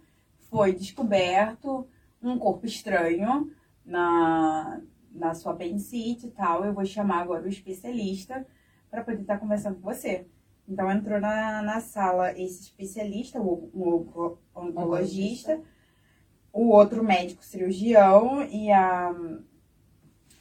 foi 0.50 0.74
descoberto 0.74 1.88
um 2.22 2.38
corpo 2.38 2.66
estranho 2.66 3.50
na, 3.86 4.82
na 5.10 5.34
sua 5.34 5.54
apendicite 5.54 6.28
e 6.28 6.32
tal. 6.32 6.66
Eu 6.66 6.74
vou 6.74 6.86
chamar 6.86 7.22
agora 7.22 7.46
o 7.46 7.48
especialista 7.48 8.46
para 8.92 9.02
poder 9.02 9.22
estar 9.22 9.36
tá 9.36 9.40
conversando 9.40 9.76
com 9.80 9.94
você. 9.94 10.28
Então 10.68 10.92
entrou 10.92 11.22
na, 11.22 11.62
na 11.62 11.80
sala 11.80 12.38
esse 12.38 12.64
especialista, 12.64 13.40
o, 13.40 13.72
o 13.74 14.38
oncologista, 14.54 15.62
o 16.52 16.68
outro 16.68 17.02
médico 17.02 17.46
cirurgião 17.46 18.44
e, 18.44 18.70
a, 18.70 19.16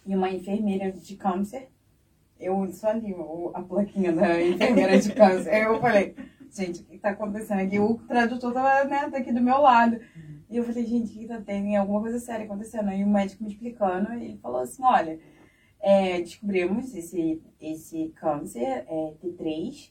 e 0.05 0.13
uma 0.13 0.29
enfermeira 0.29 0.91
de 0.91 1.15
câncer 1.15 1.72
eu 2.43 2.71
só 2.73 2.93
li 2.93 3.15
a 3.55 3.63
plaquinha 3.63 4.13
da 4.13 4.43
enfermeira 4.43 4.99
de 4.99 5.13
câncer. 5.15 5.63
Eu 5.63 5.81
falei, 5.81 6.15
gente, 6.51 6.83
o 6.83 6.85
que 6.85 6.99
tá 6.99 7.11
acontecendo 7.11 7.61
aqui? 7.61 7.79
O 7.79 7.95
tradutor 7.99 8.53
tava 8.53 8.89
né, 8.89 9.09
daqui 9.09 9.33
do 9.33 9.41
meu 9.41 9.59
lado. 9.59 9.99
E 10.51 10.57
eu 10.57 10.65
falei, 10.65 10.85
gente, 10.85 11.17
o 11.17 11.19
que 11.19 11.27
tá 11.27 11.41
tem 11.41 11.77
alguma 11.77 12.01
coisa 12.01 12.19
séria 12.19 12.45
acontecendo? 12.45 12.89
Aí 12.89 13.03
o 13.03 13.09
médico 13.09 13.43
me 13.43 13.51
explicando, 13.51 14.13
e 14.15 14.37
falou 14.37 14.61
assim, 14.61 14.83
olha, 14.85 15.19
é, 15.81 16.21
descobrimos 16.21 16.95
esse, 16.95 17.43
esse 17.61 18.09
câncer, 18.17 18.85
é, 18.87 19.15
T3, 19.23 19.91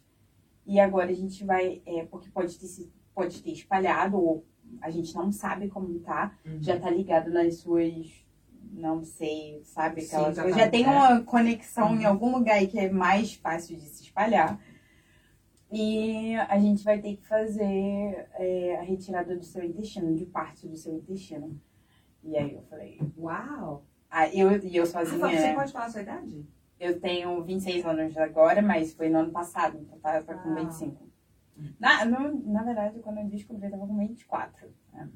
e 0.67 0.79
agora 0.79 1.09
a 1.09 1.15
gente 1.15 1.43
vai, 1.43 1.81
é, 1.85 2.05
porque 2.05 2.29
pode 2.29 2.59
ter, 2.59 2.91
pode 3.15 3.41
ter 3.41 3.51
espalhado, 3.51 4.17
ou 4.17 4.45
a 4.81 4.89
gente 4.91 5.15
não 5.15 5.31
sabe 5.31 5.67
como 5.67 5.99
tá, 5.99 6.37
uhum. 6.45 6.61
já 6.61 6.79
tá 6.79 6.89
ligado 6.89 7.31
nas 7.31 7.57
suas 7.57 8.23
não 8.71 9.03
sei, 9.03 9.61
sabe? 9.63 10.01
Aquela 10.01 10.33
Sim, 10.33 10.53
Já 10.53 10.69
tem 10.69 10.85
uma 10.85 11.21
conexão 11.23 11.89
uhum. 11.89 12.01
em 12.01 12.05
algum 12.05 12.31
lugar 12.31 12.55
aí 12.55 12.67
que 12.67 12.79
é 12.79 12.89
mais 12.89 13.33
fácil 13.33 13.77
de 13.77 13.87
se 13.87 14.03
espalhar. 14.03 14.59
E 15.71 16.35
a 16.35 16.59
gente 16.59 16.83
vai 16.83 16.99
ter 16.99 17.15
que 17.15 17.25
fazer 17.25 18.27
é, 18.33 18.77
a 18.77 18.81
retirada 18.81 19.35
do 19.35 19.43
seu 19.43 19.63
intestino, 19.63 20.13
de 20.13 20.25
parte 20.25 20.67
do 20.67 20.75
seu 20.75 20.93
intestino. 20.95 21.59
E 22.23 22.37
aí 22.37 22.53
eu 22.53 22.61
falei, 22.63 22.99
uau! 23.17 23.85
Ah, 24.09 24.27
eu, 24.27 24.51
e 24.57 24.75
eu 24.75 24.85
sozinha. 24.85 25.25
Ah, 25.25 25.29
você 25.29 25.53
pode 25.53 25.71
falar 25.71 25.85
a 25.85 25.89
sua 25.89 26.01
idade? 26.01 26.45
Eu 26.77 26.99
tenho 26.99 27.41
26 27.43 27.85
anos 27.85 28.17
agora, 28.17 28.61
mas 28.61 28.93
foi 28.93 29.07
no 29.07 29.19
ano 29.19 29.31
passado, 29.31 29.77
então 29.77 29.97
tá, 29.99 30.21
tá 30.21 30.33
com 30.33 30.53
25. 30.53 31.09
Na, 31.79 32.03
no, 32.05 32.51
na 32.51 32.63
verdade, 32.63 32.99
quando 32.99 33.19
eu 33.19 33.25
descobri, 33.25 33.65
eu 33.65 33.71
tava 33.71 33.87
com 33.87 33.97
24. 33.97 34.67
Né? 34.91 35.09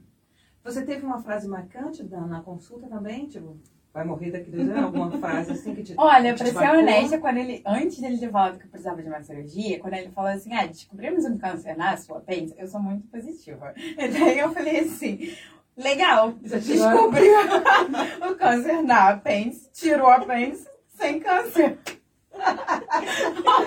Você 0.65 0.81
teve 0.81 1.05
uma 1.05 1.21
frase 1.21 1.47
marcante 1.47 2.03
na 2.03 2.41
consulta 2.41 2.87
também? 2.87 3.27
Tipo, 3.27 3.55
vai 3.93 4.03
morrer 4.03 4.31
daqui 4.31 4.49
dois 4.49 4.67
anos? 4.67 4.83
Alguma 4.85 5.11
frase 5.11 5.51
assim 5.51 5.75
que 5.75 5.83
te. 5.83 5.93
Olha, 5.95 6.33
que 6.33 6.39
pra 6.39 6.47
te 6.47 6.53
ser 6.53 6.59
marcou? 6.59 6.79
honesta, 6.79 7.17
quando 7.19 7.37
ele, 7.37 7.61
antes 7.63 7.99
dele 7.99 8.17
ter 8.17 8.31
falado 8.31 8.57
que 8.57 8.65
eu 8.65 8.69
precisava 8.71 8.99
de 9.03 9.07
uma 9.07 9.21
cirurgia, 9.21 9.79
quando 9.79 9.93
ele 9.93 10.09
falou 10.09 10.31
assim, 10.31 10.51
ah, 10.55 10.65
descobrimos 10.65 11.23
um 11.23 11.37
câncer 11.37 11.77
na 11.77 11.95
sua 11.95 12.17
apêndice, 12.17 12.55
eu 12.57 12.67
sou 12.67 12.81
muito 12.81 13.07
positiva. 13.07 13.75
E 13.77 14.07
daí 14.07 14.39
eu 14.39 14.51
falei 14.51 14.79
assim, 14.79 15.35
legal, 15.77 16.31
descobriu 16.31 17.31
o 18.27 18.35
câncer 18.35 18.81
na 18.81 19.09
apêndice, 19.09 19.69
tirou 19.71 20.07
a 20.07 20.15
apêndice 20.15 20.67
sem 20.95 21.19
câncer. 21.19 21.77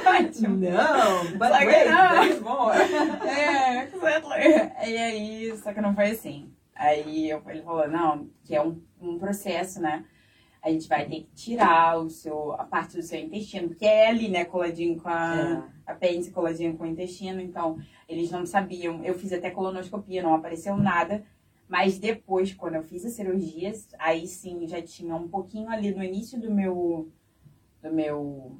Ótimo. 0.04 0.56
Não, 0.56 1.38
but 1.38 1.56
que 1.58 1.64
wait, 1.64 1.88
não. 1.88 2.10
there's 2.10 2.40
more. 2.40 2.76
É, 2.76 3.84
exactly. 3.84 4.90
E 4.90 4.96
aí, 4.98 5.56
só 5.62 5.72
que 5.72 5.80
não 5.80 5.94
foi 5.94 6.10
assim. 6.10 6.57
Aí 6.78 7.28
eu- 7.28 7.42
ele 7.48 7.62
falou, 7.62 7.88
não, 7.88 8.30
que 8.44 8.54
é 8.54 8.62
um, 8.62 8.80
um 9.00 9.18
processo, 9.18 9.80
né? 9.80 10.04
A 10.62 10.70
gente 10.70 10.88
vai 10.88 11.06
ter 11.06 11.20
que 11.22 11.28
tirar 11.34 11.98
o 11.98 12.08
seu, 12.08 12.52
a 12.52 12.64
parte 12.64 12.96
do 12.96 13.02
seu 13.02 13.18
intestino, 13.20 13.68
porque 13.68 13.84
é 13.84 14.08
ali, 14.08 14.28
né, 14.28 14.44
coladinho 14.44 15.00
com 15.00 15.08
a 15.08 15.36
É. 15.86 15.92
apêndice, 15.92 16.30
coladinho 16.30 16.76
com 16.76 16.84
o 16.84 16.86
intestino, 16.86 17.40
então 17.40 17.78
eles 18.08 18.30
não 18.30 18.44
sabiam. 18.46 19.02
Eu 19.04 19.14
fiz 19.14 19.32
até 19.32 19.50
colonoscopia, 19.50 20.22
não 20.22 20.34
apareceu 20.34 20.76
nada. 20.76 21.24
Mas 21.68 21.98
depois, 21.98 22.54
quando 22.54 22.76
eu 22.76 22.82
fiz 22.82 23.04
a 23.04 23.10
cirurgia, 23.10 23.72
aí 23.98 24.26
sim 24.26 24.66
já 24.66 24.80
tinha 24.80 25.14
um 25.14 25.28
pouquinho 25.28 25.68
ali 25.68 25.94
no 25.94 26.02
início 26.02 26.40
do 26.40 26.50
meu, 26.50 27.10
do 27.82 27.92
meu 27.92 28.56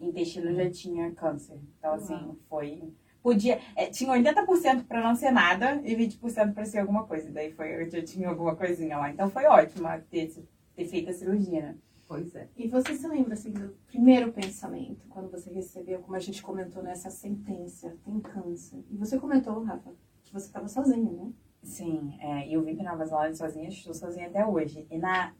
intestino 0.00 0.54
já 0.54 0.70
tinha 0.70 1.10
câncer. 1.12 1.58
Então, 1.78 1.94
assim, 1.94 2.36
foi. 2.48 2.82
Podia. 3.22 3.60
é, 3.76 3.86
tinha 3.86 4.12
80% 4.12 4.84
pra 4.84 5.00
não 5.00 5.14
ser 5.14 5.30
nada 5.30 5.80
e 5.84 5.94
20% 5.94 6.52
pra 6.52 6.64
ser 6.64 6.80
alguma 6.80 7.04
coisa. 7.06 7.30
Daí 7.30 7.52
foi, 7.52 7.82
eu 7.82 7.88
já 7.88 8.02
tinha 8.02 8.28
alguma 8.28 8.56
coisinha 8.56 8.98
lá. 8.98 9.10
Então 9.10 9.30
foi 9.30 9.44
ótimo 9.44 9.88
ter, 10.10 10.32
ter 10.74 10.84
feito 10.86 11.10
a 11.10 11.12
cirurgia, 11.12 11.62
né? 11.62 11.76
Pois 12.08 12.34
é. 12.34 12.48
E 12.56 12.68
você 12.68 12.94
se 12.94 13.08
lembra, 13.08 13.32
assim, 13.32 13.52
do 13.52 13.74
primeiro 13.86 14.32
pensamento, 14.32 15.06
quando 15.08 15.30
você 15.30 15.50
recebeu, 15.50 16.00
como 16.00 16.14
a 16.14 16.20
gente 16.20 16.42
comentou 16.42 16.82
nessa 16.82 17.10
sentença, 17.10 17.96
tem 18.04 18.20
câncer. 18.20 18.84
E 18.90 18.96
você 18.96 19.18
comentou, 19.18 19.62
Rafa, 19.62 19.94
que 20.24 20.32
você 20.32 20.46
estava 20.46 20.68
sozinha, 20.68 21.10
né? 21.10 21.32
Sim, 21.62 22.14
é, 22.20 22.48
eu 22.50 22.62
vim 22.62 22.76
para 22.76 22.90
Nova 22.90 23.06
Zelândia 23.06 23.36
sozinha, 23.36 23.68
estou 23.68 23.94
sozinha 23.94 24.26
até 24.26 24.44
hoje. 24.44 24.86
E, 24.90 24.98
na, 24.98 25.32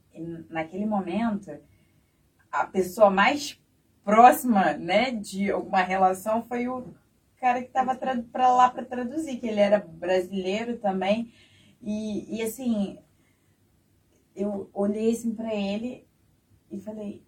naquele 0.49 0.87
momento, 0.87 1.51
a 2.51 2.65
pessoa 2.65 3.11
mais 3.11 3.61
próxima, 4.05 4.73
né, 4.75 5.11
de 5.11 5.51
alguma 5.51 5.83
relação 5.83 6.43
foi 6.43 6.69
o 6.69 6.87
cara 7.43 7.61
que 7.61 7.67
estava 7.67 7.97
para 7.97 8.55
lá 8.55 8.71
para 8.71 8.85
traduzir, 8.85 9.39
que 9.39 9.49
ele 9.49 9.59
era 9.59 9.81
brasileiro 9.81 10.77
também. 10.79 11.35
E, 11.83 12.37
e 12.39 12.41
assim, 12.41 12.97
eu 14.37 14.71
olhei 14.73 15.11
assim 15.11 15.35
para 15.35 15.53
ele 15.53 16.07
e 16.71 16.79
falei, 16.79 17.21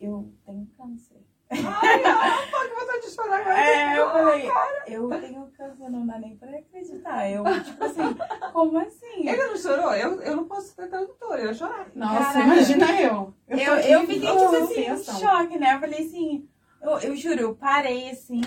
eu 0.00 0.32
tenho 0.46 0.64
câncer. 0.78 1.18
Ai, 1.50 1.58
que 1.58 2.74
vontade 2.74 3.00
de 3.00 3.10
chorar 3.10 3.40
agora. 3.40 3.60
É, 3.60 3.98
eu 3.98 4.10
falei, 4.10 4.50
eu 4.86 5.08
tenho 5.08 5.50
câncer, 5.56 5.90
não 5.90 6.06
dá 6.06 6.18
nem 6.18 6.36
pra 6.36 6.50
acreditar. 6.56 7.28
Eu, 7.28 7.42
tipo 7.64 7.82
assim, 7.82 8.16
como 8.52 8.78
assim? 8.78 9.28
Ele 9.28 9.44
não 9.44 9.56
chorou? 9.56 9.92
Eu, 9.92 10.20
eu 10.20 10.36
não 10.36 10.44
posso 10.44 10.74
ser 10.74 10.86
tradutora, 10.86 11.40
eu 11.40 11.52
chorar. 11.54 11.90
Nossa, 11.96 12.32
Caraca. 12.32 12.40
imagina 12.40 13.00
eu. 13.00 13.34
Eu, 13.48 13.74
aqui 13.74 13.90
eu 13.90 14.00
fiquei, 14.02 14.20
tipo 14.20 14.56
assim, 14.56 14.80
em 14.82 15.04
choque, 15.18 15.58
né? 15.58 15.74
Eu 15.74 15.80
falei 15.80 16.06
assim, 16.06 16.48
eu, 16.80 16.98
eu 16.98 17.16
juro, 17.16 17.40
eu 17.40 17.54
parei 17.56 18.10
assim, 18.10 18.37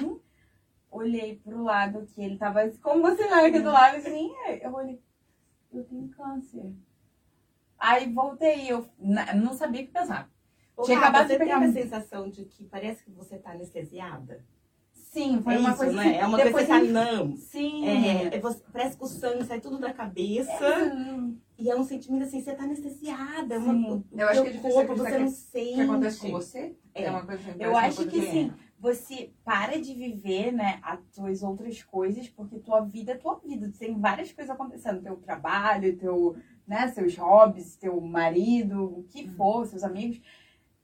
pro 1.62 1.64
lado 1.64 2.06
que 2.08 2.22
ele 2.22 2.38
tava, 2.38 2.68
como 2.82 3.04
você 3.04 3.24
aqui 3.24 3.60
do 3.60 3.72
lado, 3.72 3.98
assim, 3.98 4.32
eu 4.62 4.74
olhei, 4.74 5.00
eu 5.72 5.84
tenho 5.84 6.10
câncer. 6.10 6.74
Aí 7.78 8.12
voltei, 8.12 8.72
eu 8.72 8.88
não 9.36 9.54
sabia 9.54 9.82
o 9.82 9.86
que 9.86 9.92
pensar. 9.92 10.30
Ô, 10.76 10.84
Tinha 10.84 10.98
acabado 10.98 11.28
de 11.28 11.34
você 11.34 11.40
pegar 11.40 11.60
teve 11.60 11.66
a 11.66 11.70
um- 11.70 11.74
sensação 11.74 12.30
de 12.30 12.46
que 12.46 12.64
parece 12.66 13.04
que 13.04 13.12
você 13.12 13.38
tá 13.38 13.52
anestesiada? 13.52 14.44
Sim, 14.94 15.42
foi 15.44 15.56
é 15.56 15.60
uma 15.60 15.70
isso, 15.70 15.78
coisa 15.78 15.94
né? 15.94 16.04
assim, 16.08 16.18
É 16.20 16.26
uma 16.26 16.38
depois 16.38 16.54
coisa 16.68 16.80
que 16.80 16.88
você 16.88 16.94
tá 16.94 17.06
não. 17.16 17.36
Sim. 17.36 17.86
É, 17.88 18.36
é 18.36 18.40
você- 18.40 18.64
parece 18.72 18.98
que 18.98 19.04
o 19.04 19.08
sangue 19.08 19.44
sai 19.46 19.60
tudo 19.60 19.78
da 19.78 19.94
cabeça. 19.94 20.54
Hum, 20.96 21.38
E 21.58 21.70
é 21.70 21.76
um 21.76 21.84
sentimento 21.84 22.24
assim, 22.24 22.42
você 22.42 22.56
tá 22.56 22.64
anestesiada. 22.64 23.54
É 23.56 23.58
uma, 23.60 23.74
Sim. 23.74 23.92
o 24.12 24.20
Eu 24.20 24.28
acho 24.30 24.42
que 24.42 24.48
é 24.48 24.52
difícil 24.52 24.72
corpo, 24.72 24.96
você 24.96 25.12
que- 25.12 25.18
não 25.20 25.28
sente. 25.28 25.72
O 25.72 25.76
que 25.76 25.82
acontece 25.82 26.20
com 26.20 26.32
você? 26.32 26.76
É. 26.96 27.10
uma 27.12 27.26
coisa 27.26 27.56
Eu 27.60 27.78
acho 27.78 28.02
uma 28.02 28.12
que 28.12 28.22
sim. 28.22 28.54
Você 28.82 29.32
para 29.46 29.80
de 29.80 29.94
viver, 29.94 30.52
né, 30.52 30.80
as 30.82 31.00
tuas 31.14 31.44
outras 31.44 31.84
coisas, 31.84 32.28
porque 32.28 32.58
tua 32.58 32.82
vida 32.82 33.12
é 33.12 33.16
tua 33.16 33.36
vida. 33.36 33.72
Tem 33.78 34.00
várias 34.00 34.32
coisas 34.32 34.50
acontecendo. 34.50 35.04
Teu 35.04 35.18
trabalho, 35.18 35.96
teu, 35.98 36.36
né, 36.66 36.88
seus 36.88 37.16
hobbies, 37.16 37.76
teu 37.76 38.02
marido, 38.02 38.84
o 38.84 39.04
que 39.04 39.28
for, 39.30 39.68
seus 39.68 39.84
amigos. 39.84 40.20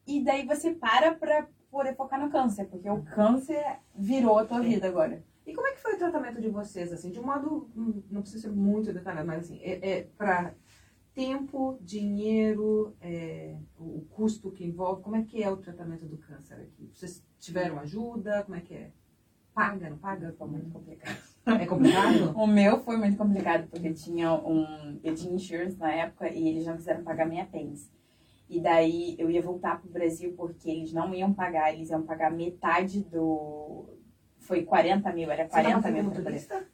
E 0.06 0.24
daí 0.24 0.46
você 0.46 0.76
para 0.76 1.16
pra 1.16 1.48
poder 1.72 1.96
focar 1.96 2.20
no 2.20 2.30
câncer, 2.30 2.66
porque 2.66 2.88
o 2.88 3.02
câncer 3.02 3.80
virou 3.96 4.38
a 4.38 4.46
tua 4.46 4.62
vida 4.62 4.88
agora. 4.88 5.24
E 5.44 5.54
como 5.56 5.66
é 5.66 5.72
que 5.72 5.82
foi 5.82 5.96
o 5.96 5.98
tratamento 5.98 6.40
de 6.40 6.50
vocês, 6.50 6.94
assim, 6.94 7.10
de 7.10 7.20
um 7.20 7.26
modo, 7.26 7.68
hum, 7.76 8.04
não 8.12 8.22
precisa 8.22 8.48
ser 8.48 8.54
muito 8.54 8.94
detalhado, 8.94 9.26
mas 9.26 9.46
assim, 9.46 9.60
é, 9.64 9.90
é 9.90 10.02
para 10.18 10.54
tempo, 11.18 11.80
dinheiro, 11.82 12.96
é, 13.02 13.56
o, 13.80 14.06
custo 14.12 14.52
que 14.52 14.64
envolve, 14.64 15.02
como 15.02 15.16
é 15.16 15.24
que 15.24 15.42
é 15.42 15.50
o 15.50 15.58
tratamento 15.58 16.06
do 16.06 16.16
câncer 16.20 16.54
aqui? 16.54 16.92
Vocês 16.94 17.26
tiveram 17.40 17.80
ajuda? 17.80 18.44
Como 18.44 18.56
é 18.56 18.62
que 18.62 18.76
é? 18.76 18.92
Paga, 19.52 19.90
não 19.90 19.98
paga? 19.98 20.32
Foi 20.38 20.48
muito 20.48 20.70
complicado. 20.70 21.18
É 21.48 21.66
complicado? 21.66 22.34
O 22.38 22.46
meu 22.46 22.80
foi 22.82 22.98
muito 22.98 23.18
complicado, 23.18 23.68
porque 23.68 23.92
tinha 23.94 24.32
um. 24.32 25.00
Eu 25.04 25.16
tinha 25.16 25.34
insurance 25.34 25.76
na 25.80 25.92
época 25.92 26.30
e 26.30 26.50
eles 26.50 26.68
não 26.68 26.76
quiseram 26.76 27.04
pagar 27.04 27.26
minha 27.26 27.42
apêndice. 27.42 27.90
E 28.48 28.62
daí 28.62 29.16
eu 29.18 29.32
ia 29.32 29.42
voltar 29.42 29.82
pro 29.82 29.90
Brasil 29.90 30.36
porque 30.38 30.70
eles 30.70 30.94
não 30.94 31.16
iam 31.16 31.34
pagar, 31.34 31.74
eles 31.74 31.90
iam 31.90 32.04
pagar 32.04 32.32
metade 32.32 33.04
do. 33.04 33.90
Foi 34.38 34.64
40 34.64 35.12
mil, 35.14 35.32
era 35.32 35.46
Você 35.46 35.50
tava 35.50 35.82
40 35.82 35.88
aqui 35.88 36.02
mil? 36.02 36.68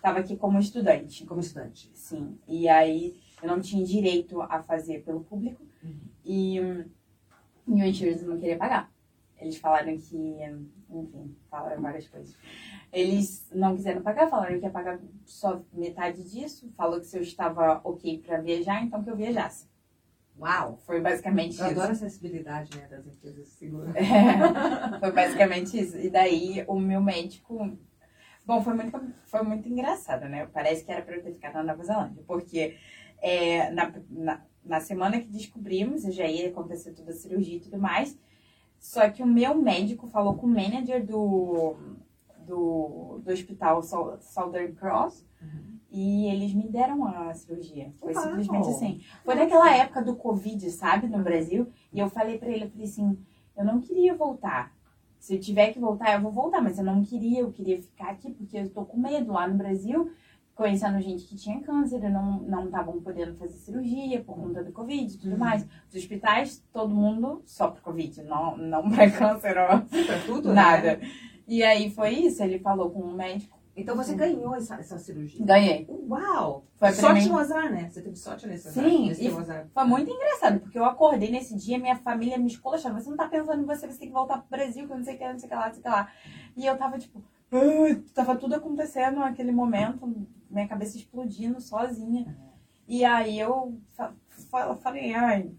Tava 0.00 0.18
aqui 0.20 0.36
como 0.36 0.58
estudante. 0.58 1.26
Como 1.26 1.40
estudante. 1.40 1.90
Sim. 1.92 2.38
E 2.48 2.68
aí 2.68 3.25
eu 3.42 3.48
não 3.48 3.60
tinha 3.60 3.84
direito 3.84 4.40
a 4.42 4.62
fazer 4.62 5.02
pelo 5.04 5.20
público 5.24 5.62
Uhum. 5.82 5.94
e, 6.24 6.60
hum, 6.60 6.84
e 7.68 7.82
o 7.82 7.84
insurance 7.86 8.24
não 8.24 8.38
queria 8.38 8.56
pagar. 8.56 8.90
Eles 9.38 9.58
falaram 9.58 9.96
que, 9.98 10.16
enfim, 10.90 11.36
falaram 11.50 11.82
várias 11.82 12.08
coisas. 12.08 12.34
Eles 12.92 13.46
não 13.54 13.76
quiseram 13.76 14.00
pagar, 14.00 14.28
falaram 14.30 14.58
que 14.58 14.64
ia 14.64 14.70
pagar 14.70 14.98
só 15.26 15.60
metade 15.72 16.24
disso. 16.24 16.72
Falou 16.76 16.98
que 17.00 17.06
se 17.06 17.18
eu 17.18 17.22
estava 17.22 17.80
ok 17.84 18.22
pra 18.26 18.40
viajar, 18.40 18.82
então 18.82 19.04
que 19.04 19.10
eu 19.10 19.16
viajasse. 19.16 19.68
Uau! 20.38 20.78
Foi 20.86 21.00
basicamente 21.00 21.58
Eu 21.58 21.66
isso. 21.66 21.78
adoro 21.78 21.92
a 21.92 21.94
sensibilidade 21.94 22.76
né, 22.78 22.86
das 22.88 23.06
empresas 23.06 23.58
de. 23.58 23.66
É, 23.96 25.00
foi 25.00 25.12
basicamente 25.12 25.78
isso. 25.78 25.98
E 25.98 26.08
daí 26.08 26.64
o 26.66 26.78
meu 26.80 27.02
médico. 27.02 27.76
Bom, 28.46 28.62
foi 28.62 28.74
muito, 28.74 28.98
foi 29.24 29.42
muito 29.42 29.68
engraçado, 29.68 30.28
né? 30.28 30.46
Parece 30.52 30.84
que 30.84 30.92
era 30.92 31.02
pra 31.02 31.16
eu 31.16 31.22
ter 31.22 31.32
ficado 31.32 31.54
na 31.54 31.64
Nova 31.64 31.82
Zelândia, 31.84 32.22
porque 32.26 32.76
é, 33.20 33.70
na, 33.70 33.92
na, 34.10 34.42
na 34.64 34.80
semana 34.80 35.20
que 35.20 35.28
descobrimos, 35.28 36.04
eu 36.04 36.12
já 36.12 36.26
ia 36.26 36.48
acontecer 36.48 36.92
toda 36.92 37.12
a 37.12 37.14
cirurgia 37.14 37.56
e 37.56 37.60
tudo 37.60 37.78
mais. 37.78 38.18
Só 38.78 39.08
que 39.10 39.22
o 39.22 39.26
meu 39.26 39.54
médico 39.54 40.06
falou 40.06 40.34
com 40.34 40.46
o 40.46 40.50
manager 40.50 41.04
do, 41.04 41.76
do, 42.46 43.20
do 43.24 43.32
hospital 43.32 43.82
Southern 43.82 44.74
Cross 44.74 45.24
e 45.90 46.26
eles 46.26 46.52
me 46.52 46.68
deram 46.68 47.06
a 47.06 47.32
cirurgia. 47.34 47.92
Foi 47.98 48.12
Uau! 48.12 48.22
simplesmente 48.22 48.68
assim. 48.68 49.00
Foi 49.24 49.34
naquela 49.34 49.74
época 49.74 50.02
do 50.02 50.14
Covid, 50.14 50.70
sabe, 50.70 51.06
no 51.06 51.22
Brasil. 51.22 51.68
E 51.92 51.98
eu 51.98 52.08
falei 52.10 52.38
pra 52.38 52.50
ele, 52.50 52.64
eu 52.64 52.70
falei 52.70 52.86
assim, 52.86 53.18
eu 53.56 53.64
não 53.64 53.80
queria 53.80 54.14
voltar. 54.14 54.74
Se 55.18 55.34
eu 55.34 55.40
tiver 55.40 55.72
que 55.72 55.78
voltar, 55.78 56.14
eu 56.14 56.20
vou 56.20 56.30
voltar, 56.30 56.60
mas 56.60 56.78
eu 56.78 56.84
não 56.84 57.02
queria, 57.02 57.40
eu 57.40 57.50
queria 57.50 57.80
ficar 57.80 58.10
aqui, 58.10 58.30
porque 58.30 58.58
eu 58.58 58.70
tô 58.70 58.84
com 58.84 58.98
medo 58.98 59.32
lá 59.32 59.48
no 59.48 59.56
Brasil, 59.56 60.10
conhecendo 60.56 60.98
gente 61.00 61.24
que 61.24 61.36
tinha 61.36 61.60
câncer, 61.60 62.02
e 62.02 62.08
não 62.08 62.38
não 62.40 62.64
estavam 62.64 63.00
podendo 63.00 63.34
fazer 63.36 63.52
cirurgia 63.58 64.20
por 64.24 64.34
conta 64.34 64.64
do 64.64 64.72
Covid 64.72 65.14
e 65.14 65.18
tudo 65.18 65.32
Uhum. 65.34 65.38
mais. 65.38 65.64
Os 65.88 65.94
hospitais, 65.94 66.64
todo 66.72 66.92
mundo 66.92 67.42
só 67.46 67.68
pro 67.68 67.82
Covid, 67.82 68.22
não, 68.24 68.56
não 68.56 68.90
pra 68.90 69.08
câncer 69.12 69.56
ou 69.58 69.66
Pra 70.06 70.18
tudo, 70.26 70.52
nada. 70.52 70.96
né? 70.96 71.08
E 71.46 71.62
aí 71.62 71.90
foi 71.90 72.10
isso, 72.10 72.42
ele 72.42 72.58
falou 72.58 72.90
com 72.90 73.00
o 73.00 73.14
médico, 73.14 73.56
Então 73.76 73.94
você 73.94 74.14
ganhou 74.14 74.54
essa, 74.54 74.76
essa 74.76 74.98
cirurgia. 74.98 75.44
ganhei. 75.44 75.86
Uau! 76.08 76.64
Foi 76.76 76.90
sorte 76.92 77.28
no 77.28 77.38
azar, 77.38 77.70
né? 77.70 77.88
Você 77.90 78.00
teve 78.00 78.16
sorte 78.16 78.46
nesse 78.48 78.68
azar. 78.68 78.82
Sim, 78.84 79.08
nesse 79.08 79.28
azar. 79.28 79.66
Foi 79.74 79.84
muito 79.84 80.10
engraçado, 80.10 80.60
porque 80.60 80.78
eu 80.78 80.84
acordei 80.86 81.30
nesse 81.30 81.54
dia, 81.54 81.78
minha 81.78 81.94
família 81.96 82.38
me 82.38 82.46
esculachando. 82.46 82.94
Você 82.98 83.10
não 83.10 83.16
tá 83.18 83.28
pensando 83.28 83.62
em 83.62 83.66
você, 83.66 83.86
você 83.86 83.98
tem 83.98 84.08
que 84.08 84.14
voltar 84.14 84.38
pro 84.38 84.48
Brasil, 84.50 84.86
que 84.86 84.92
eu 84.92 84.96
não 84.96 85.04
sei 85.04 85.14
o 85.14 85.18
que, 85.18 85.24
não 85.30 85.38
sei 85.38 85.46
o 85.46 85.50
que 85.50 85.54
lá, 85.54 85.66
não 85.66 85.72
sei 85.74 85.80
o 85.80 85.82
que 85.82 85.88
lá. 85.90 86.08
E 86.56 86.64
eu 86.66 86.76
tava 86.78 86.98
tipo, 86.98 87.22
"Ah", 87.52 88.00
tava 88.14 88.34
tudo 88.36 88.54
acontecendo 88.54 89.18
naquele 89.20 89.52
momento, 89.52 90.10
minha 90.56 90.68
cabeça 90.68 90.96
explodindo 90.96 91.60
sozinha. 91.60 92.36
E 92.88 93.04
aí 93.04 93.38
eu 93.38 93.78
fa- 93.92 94.14
fa- 94.50 94.74
falei, 94.76 95.12
ai, 95.14 95.52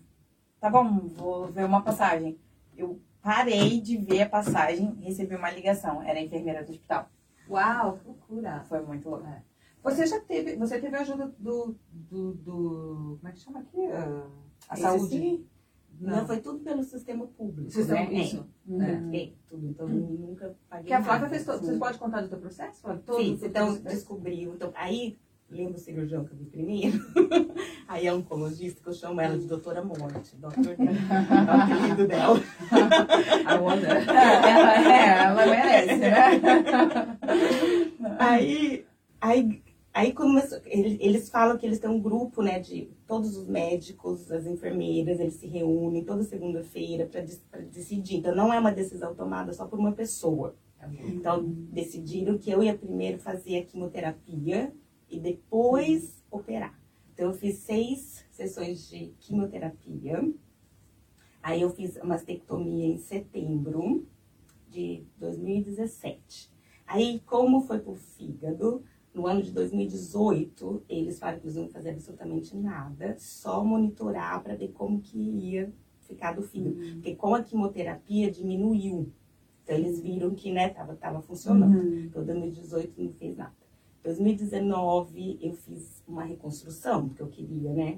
tá 0.59 0.69
bom, 0.69 1.07
vou 1.07 1.47
ver 1.51 1.65
uma 1.65 1.81
passagem. 1.81 2.37
Eu 2.75 2.99
parei 3.21 3.79
de 3.79 3.97
ver 3.97 4.23
a 4.23 4.29
passagem, 4.29 4.95
recebi 5.01 5.35
uma 5.35 5.51
ligação, 5.51 6.01
era 6.01 6.19
a 6.19 6.23
enfermeira 6.23 6.63
do 6.63 6.71
hospital. 6.71 7.09
Uau, 7.49 7.97
que 7.97 8.07
loucura. 8.07 8.63
Foi 8.67 8.81
muito 8.81 9.09
louco. 9.09 9.25
Você 9.83 10.05
já 10.05 10.19
teve, 10.19 10.55
você 10.55 10.79
teve 10.81 10.95
a 10.97 11.01
ajuda 11.01 11.33
do, 11.37 11.75
do, 11.91 12.33
do 12.33 13.17
como 13.21 13.27
é 13.27 13.31
que 13.31 13.39
chama 13.39 13.59
aqui? 13.59 13.85
Ah, 13.87 14.27
a 14.69 14.75
saúde. 14.75 15.09
sim. 15.09 15.45
Não, 15.99 16.27
foi 16.27 16.39
tudo 16.39 16.59
pelo 16.59 16.83
sistema 16.83 17.25
público. 17.27 17.71
Sistema- 17.71 18.09
né? 18.09 18.13
isso. 18.13 18.45
É, 18.69 19.17
é, 19.17 19.29
tudo. 19.49 19.67
Então, 19.67 19.87
nunca 19.87 20.55
paguei 20.69 20.87
Que 20.87 20.93
a 20.93 21.01
Flávia 21.03 21.29
fez 21.29 21.45
todo. 21.45 21.55
assim. 21.55 21.65
Você 21.73 21.77
pode 21.77 21.97
contar 21.97 22.21
do 22.21 22.29
teu 22.29 22.37
processo? 22.39 22.81
Todo, 22.83 23.01
todo 23.01 23.21
então 23.21 23.73
processo? 23.73 23.83
descobriu. 23.83 24.53
Então, 24.53 24.71
aí, 24.75 25.17
lembra 25.49 25.75
o 25.75 25.79
cirurgião 25.79 26.23
que 26.25 26.33
eu 26.33 26.37
vi 26.37 26.45
primeiro? 26.45 26.99
aí 27.87 28.05
é 28.05 28.13
oncologista 28.13 28.81
que 28.81 28.89
eu 28.89 28.93
chamo 28.93 29.19
ela 29.19 29.37
de 29.37 29.47
doutora 29.47 29.83
morte. 29.83 30.35
Doutor 30.35 30.65
é 30.67 30.75
o 30.75 31.61
apelido 31.61 32.07
dela. 32.07 32.39
I 33.49 33.57
wonder. 33.59 33.89
ela, 34.07 34.93
é, 34.93 35.23
ela 35.23 35.45
merece, 35.45 35.95
né? 35.97 37.17
Aí, 38.19 38.85
aí, 39.21 39.61
aí 39.97 40.13
começou, 40.13 40.59
eles, 40.65 41.27
falam 41.27 41.57
que 41.57 41.65
eles 41.65 41.79
têm 41.79 41.89
um 41.89 41.99
grupo, 41.99 42.43
né, 42.43 42.59
de 42.59 42.87
todos 43.07 43.35
os 43.35 43.47
médicos, 43.47 44.31
as 44.31 44.45
enfermeiras, 44.45 45.19
eles 45.19 45.33
se 45.33 45.47
reúnem 45.47 46.03
toda 46.03 46.23
segunda-feira 46.23 47.07
para 47.07 47.61
decidir. 47.61 48.17
Então, 48.17 48.35
não 48.35 48.53
é 48.53 48.59
uma 48.59 48.71
decisão 48.71 49.15
tomada 49.15 49.51
só 49.53 49.65
por 49.65 49.79
uma 49.79 49.91
pessoa. 49.91 50.55
Então, 51.03 51.43
decidiram 51.71 52.37
que 52.37 52.51
eu 52.51 52.61
ia 52.61 52.77
primeiro 52.77 53.17
fazer 53.17 53.57
a 53.57 53.65
quimioterapia 53.65 54.71
e 55.09 55.19
depois 55.19 56.23
operar. 56.29 56.79
Então, 57.11 57.29
eu 57.29 57.33
fiz 57.33 57.57
seis 57.57 58.23
sessões 58.29 58.87
de 58.87 59.15
quimioterapia. 59.19 60.31
Aí, 61.41 61.59
eu 61.59 61.71
fiz 61.71 61.97
a 61.97 62.05
mastectomia 62.05 62.85
em 62.85 62.99
setembro 62.99 64.07
de 64.69 65.03
2017. 65.17 66.51
Aí, 66.85 67.19
como 67.25 67.61
foi 67.61 67.79
pro 67.79 67.95
fígado, 67.95 68.83
no 69.17 69.25
ano 69.25 69.41
de 69.41 69.51
2018, 69.51 70.83
eles 70.87 71.17
falaram 71.17 71.39
que 71.39 71.47
eles 71.47 71.55
não 71.55 71.63
iam 71.63 71.71
fazer 71.71 71.89
absolutamente 71.89 72.55
nada, 72.55 73.15
só 73.17 73.63
monitorar 73.63 74.43
para 74.43 74.55
ver 74.55 74.67
como 74.67 75.01
que 75.01 75.17
ia 75.17 75.73
ficar 76.01 76.33
do 76.33 76.43
fígado. 76.43 76.75
Porque 76.93 77.15
com 77.15 77.33
a 77.33 77.41
quimioterapia 77.41 78.29
diminuiu. 78.29 79.11
Então, 79.63 79.75
eles 79.75 79.99
viram 79.99 80.35
que, 80.35 80.51
né, 80.51 80.69
tava, 80.69 80.95
tava 80.95 81.19
funcionando. 81.19 82.05
Então, 82.05 82.23
2018 82.23 82.93
não 83.01 83.11
fez 83.13 83.35
nada. 83.35 83.51
2019, 84.03 85.39
eu 85.41 85.53
fiz 85.53 86.03
uma 86.07 86.23
reconstrução, 86.23 87.09
porque 87.09 87.23
eu 87.23 87.27
queria, 87.27 87.73
né, 87.73 87.97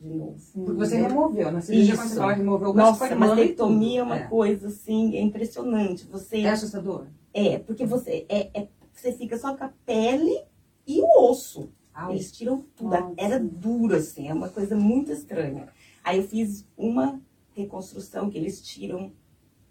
de 0.00 0.08
novo. 0.08 0.36
Porque 0.52 0.72
você 0.72 0.96
removeu, 0.96 1.52
na 1.52 1.60
cirurgia 1.60 1.94
quando 1.94 2.08
você 2.08 2.12
Isso. 2.14 2.20
fala 2.20 2.32
removeu 2.32 2.74
Nossa, 2.74 3.06
foi 3.06 3.14
mastectomia 3.14 4.00
é 4.00 4.02
uma 4.02 4.18
coisa, 4.26 4.66
assim, 4.66 5.16
é 5.16 5.20
impressionante. 5.20 6.04
Você... 6.06 6.40
É 6.40 6.50
assustador? 6.50 7.06
É, 7.32 7.60
porque 7.60 7.86
você, 7.86 8.26
é, 8.28 8.50
é- 8.60 8.68
você 8.92 9.12
fica 9.12 9.38
só 9.38 9.56
com 9.56 9.62
a 9.62 9.72
pele 9.86 10.47
e 10.88 11.02
o 11.02 11.30
osso. 11.30 11.70
Au. 11.92 12.10
Eles 12.10 12.32
tiram 12.32 12.64
tudo. 12.74 12.90
Nossa. 12.90 13.14
Era 13.16 13.38
duro, 13.38 13.94
assim, 13.94 14.28
é 14.28 14.34
uma 14.34 14.48
coisa 14.48 14.74
muito 14.74 15.12
estranha. 15.12 15.68
Aí 16.02 16.18
eu 16.18 16.26
fiz 16.26 16.66
uma 16.76 17.20
reconstrução 17.54 18.30
que 18.30 18.38
eles 18.38 18.62
tiram 18.62 19.12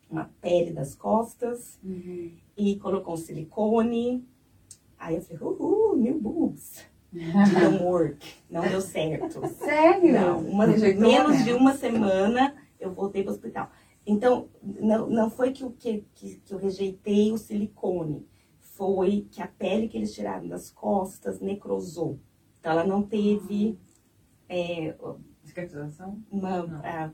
uma 0.10 0.30
pele 0.40 0.72
das 0.72 0.94
costas 0.94 1.80
e 2.56 2.76
colocou 2.78 3.16
um 3.16 3.18
silicone. 3.18 4.26
Aí 4.98 5.16
eu 5.16 5.22
falei, 5.22 5.42
uhul, 5.42 5.98
new 5.98 6.20
boobs. 6.20 6.86
Didn't 7.12 7.84
work. 7.84 8.18
Não 8.50 8.62
deu 8.68 8.82
certo. 8.82 9.42
Sério? 9.48 10.14
Não, 10.14 10.40
uma, 10.40 10.66
Rejeitou, 10.66 11.02
menos 11.02 11.38
né? 11.38 11.44
de 11.44 11.54
uma 11.54 11.74
semana 11.74 12.54
eu 12.80 12.94
voltei 12.94 13.24
para 13.24 13.32
o 13.32 13.34
hospital. 13.34 13.72
Então, 14.06 14.50
não, 14.62 15.10
não 15.10 15.30
foi 15.30 15.52
que, 15.52 15.68
que, 15.72 16.06
que, 16.14 16.36
que 16.36 16.54
eu 16.54 16.58
rejeitei 16.58 17.32
o 17.32 17.38
silicone, 17.38 18.26
foi 18.78 19.28
que 19.32 19.42
a 19.42 19.48
pele 19.48 19.88
que 19.88 19.98
eles 19.98 20.14
tiraram 20.14 20.48
das 20.48 20.70
costas 20.70 21.40
necrosou. 21.42 22.20
Então, 22.60 22.72
ela 22.72 22.86
não 22.86 23.02
teve 23.02 23.78
é, 24.48 24.96
Cicatrização? 25.44 26.22
uma. 26.32 26.66
Não. 26.66 26.82
ah, 26.84 27.12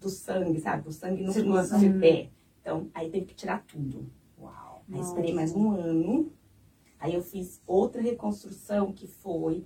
do 0.00 0.08
sangue, 0.08 0.58
sabe? 0.58 0.88
O 0.88 0.92
sangue 0.92 1.22
no 1.22 1.32
Circulação. 1.32 1.80
no 1.80 2.00
pé. 2.00 2.30
Então, 2.60 2.90
aí 2.94 3.10
teve 3.10 3.26
que 3.26 3.34
tirar 3.34 3.64
tudo. 3.66 4.10
Uau. 4.40 4.84
Aí 4.90 5.00
esperei 5.00 5.32
mais 5.32 5.54
um 5.54 5.70
ano. 5.70 6.32
Aí 6.98 7.14
eu 7.14 7.22
fiz 7.22 7.60
outra 7.66 8.00
reconstrução 8.00 8.92
que 8.92 9.06
foi. 9.06 9.64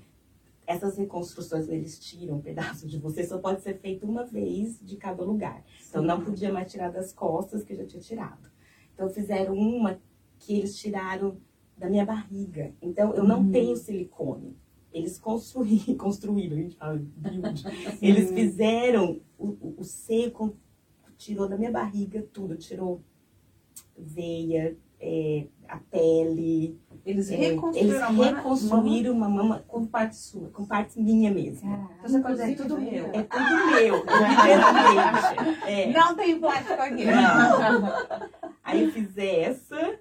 Essas 0.67 0.99
reconstruções 0.99 1.69
eles 1.69 1.99
tiram 2.01 2.37
um 2.39 2.41
pedaço 2.41 2.89
de 2.89 2.99
você, 2.99 3.25
só 3.25 3.39
pode 3.39 3.63
ser 3.63 3.79
feito 3.79 4.05
uma 4.05 4.25
vez 4.25 4.81
de 4.83 4.97
cada 4.97 5.23
lugar. 5.23 5.65
Então 5.89 6.03
não 6.03 6.25
podia 6.25 6.53
mais 6.53 6.71
tirar 6.71 6.91
das 6.91 7.13
costas, 7.13 7.63
que 7.63 7.73
eu 7.73 7.77
já 7.77 7.87
tinha 7.87 8.03
tirado. 8.03 8.51
Então 8.93 9.09
fizeram 9.09 9.55
uma 9.55 10.01
que 10.39 10.59
eles 10.59 10.77
tiraram 10.77 11.39
da 11.77 11.89
minha 11.89 12.05
barriga. 12.05 12.73
Então 12.81 13.15
eu 13.15 13.25
não 13.25 13.51
tenho 13.51 13.77
silicone. 13.77 14.57
Eles 14.93 15.19
construíram, 15.19 15.95
construíram, 15.99 16.57
a 16.57 16.61
gente 16.61 16.77
fala 16.77 16.97
build. 16.97 17.65
Eles 18.01 18.31
fizeram 18.31 19.21
o, 19.37 19.49
o, 19.49 19.75
o 19.79 19.85
seio, 19.85 20.31
com- 20.31 20.55
tirou 21.19 21.47
da 21.49 21.57
minha 21.59 21.71
barriga 21.71 22.27
tudo, 22.33 22.57
tirou 22.57 23.03
veia, 23.97 24.77
é, 25.01 25.47
a 25.69 25.79
pele. 25.79 26.79
Eles 27.05 27.31
é, 27.31 27.37
reconstruíram 27.37 28.09
eles 28.21 28.35
reconstruíram 28.37 29.13
uma 29.15 29.29
mama 29.29 29.65
com 29.69 29.87
parte 29.87 30.17
sua, 30.17 30.49
com 30.49 30.65
parte 30.65 31.01
minha 31.01 31.31
mesmo. 31.31 31.69
Caraca. 31.69 31.95
Então 31.99 32.11
você 32.11 32.21
pode 32.21 32.35
dizer, 32.37 32.53
é 32.53 32.55
tudo 32.55 32.81
meu. 32.81 33.05
É 33.07 33.23
tudo 33.23 33.67
meu, 33.71 33.97
literalmente. 34.01 35.67
É. 35.67 35.93
Não 35.93 36.17
tem 36.17 36.41
plástico 36.41 36.73
aqui. 36.81 37.05
Aí 38.65 38.83
eu 38.85 38.93
fiz 38.93 39.17
essa, 39.19 39.99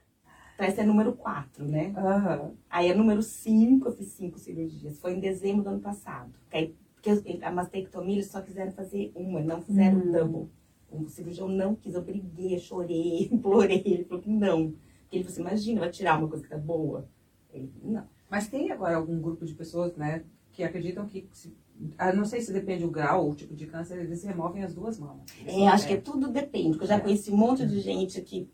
então 0.56 0.66
essa 0.66 0.82
é 0.82 0.86
número 0.86 1.14
4, 1.14 1.64
né? 1.66 1.94
Aham. 1.96 2.52
Aí 2.70 2.90
a 2.92 2.96
número 2.96 3.22
5, 3.22 3.88
eu 3.88 3.92
fiz 3.92 4.08
cinco 4.08 4.40
cirurgias. 4.40 4.98
Foi 5.00 5.14
em 5.14 5.20
dezembro 5.20 5.64
do 5.64 5.70
ano 5.70 5.80
passado. 5.82 6.32
Que 6.50 6.58
aí- 6.58 6.76
Porque 6.96 7.40
a 7.44 7.52
mastectomia 7.52 8.16
eles 8.16 8.28
só 8.32 8.42
quiseram 8.42 8.72
fazer 8.72 9.12
uma, 9.14 9.40
não 9.42 9.62
fizeram 9.62 10.12
double. 10.12 10.50
O 10.90 11.08
cirurgião 11.08 11.48
não 11.48 11.76
quis, 11.76 11.94
eu 11.94 12.02
briguei, 12.02 12.56
eu 12.56 12.60
chorei, 12.60 13.28
implorei. 13.32 13.84
Ele 13.86 14.06
falou 14.06 14.24
que 14.24 14.30
não. 14.30 14.72
Porque 15.02 15.18
ele 15.18 15.24
falou 15.24 15.34
assim, 15.34 15.42
imagina, 15.42 15.80
vai 15.82 15.90
tirar 15.92 16.18
uma 16.18 16.28
coisa 16.28 16.44
que 16.44 16.50
tá 16.50 16.58
boa. 16.58 17.08
Ele, 17.54 17.72
não. 17.84 18.06
Mas 18.30 18.48
tem 18.48 18.72
agora 18.72 18.96
algum 18.96 19.20
grupo 19.22 19.46
de 19.46 19.54
pessoas, 19.54 19.96
né, 19.96 20.24
que 20.52 20.64
acreditam 20.64 21.06
que, 21.06 21.28
se, 21.32 21.56
ah, 21.98 22.12
não 22.12 22.26
sei 22.26 22.42
se 22.42 22.52
depende 22.52 22.84
o 22.84 22.90
grau 22.90 23.26
ou 23.26 23.32
o 23.34 23.36
tipo 23.36 23.54
de 23.56 23.68
câncer, 23.68 24.00
eles 24.00 24.24
removem 24.24 24.64
as 24.64 24.74
duas 24.74 24.98
mamas. 24.98 25.26
É, 25.46 25.68
acho 25.68 25.86
que 25.88 25.94
é 25.94 25.98
tudo 25.98 26.30
depende. 26.30 26.70
porque 26.70 26.86
Eu 26.86 26.88
já 26.90 27.00
conheci 27.00 27.30
um 27.32 27.38
monte 27.38 27.68
de 27.68 27.80
gente 27.82 28.20
que 28.22 28.50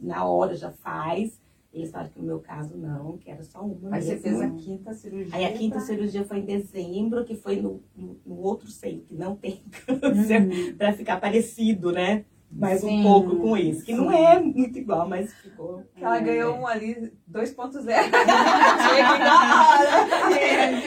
na 0.00 0.24
hora 0.24 0.54
já 0.54 0.70
faz. 0.70 1.40
Eles 1.72 1.90
falam 1.90 2.08
que 2.08 2.20
no 2.20 2.24
meu 2.24 2.38
caso 2.38 2.76
não, 2.76 3.18
que 3.18 3.28
era 3.28 3.42
só 3.42 3.60
uma 3.60 3.96
Aí 3.96 4.00
você 4.00 4.16
fez 4.16 4.40
a 4.40 4.48
quinta 4.48 4.94
cirurgia. 4.94 5.36
Aí 5.36 5.44
a 5.44 5.52
quinta 5.52 5.80
cirurgia 5.80 6.24
foi 6.24 6.38
em 6.38 6.44
dezembro, 6.44 7.24
que 7.24 7.34
foi 7.34 7.60
no, 7.60 7.82
no, 7.96 8.16
no 8.24 8.36
outro 8.40 8.68
seio, 8.70 9.00
que 9.00 9.14
não 9.14 9.34
tem 9.34 9.60
câncer, 9.84 10.76
pra 10.76 10.92
ficar 10.92 11.20
parecido, 11.20 11.90
né? 11.90 12.24
Mais 12.56 12.84
um 12.84 12.88
Sim, 12.88 13.02
pouco 13.02 13.36
com 13.36 13.56
esse, 13.56 13.84
que 13.84 13.92
não 13.92 14.12
é 14.12 14.38
muito 14.38 14.78
igual, 14.78 15.08
mas 15.08 15.34
ficou. 15.34 15.82
Que 15.96 16.04
ela 16.04 16.20
ganhou 16.20 16.54
um 16.54 16.66
ali 16.66 17.12
2.0. 17.28 17.84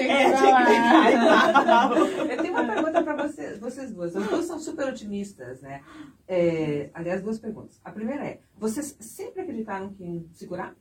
É, 0.09 0.33
tinha 0.33 0.65
que 0.65 0.73
ficar 0.73 1.11
igual. 1.11 1.97
Eu 1.97 2.37
tenho 2.37 2.53
uma 2.53 2.63
para 2.63 2.66
vocês, 3.27 3.59
vocês 3.59 3.91
duas. 3.93 4.15
As 4.15 4.27
duas 4.27 4.45
são 4.45 4.59
super 4.59 4.87
otimistas, 4.87 5.61
né? 5.61 5.83
É, 6.27 6.89
aliás, 6.93 7.21
duas 7.21 7.39
perguntas. 7.39 7.79
A 7.83 7.91
primeira 7.91 8.25
é: 8.25 8.39
vocês 8.57 8.95
sempre 8.99 9.41
acreditaram 9.41 9.89
que 9.93 10.03
iam 10.03 10.25
segurar? 10.33 10.75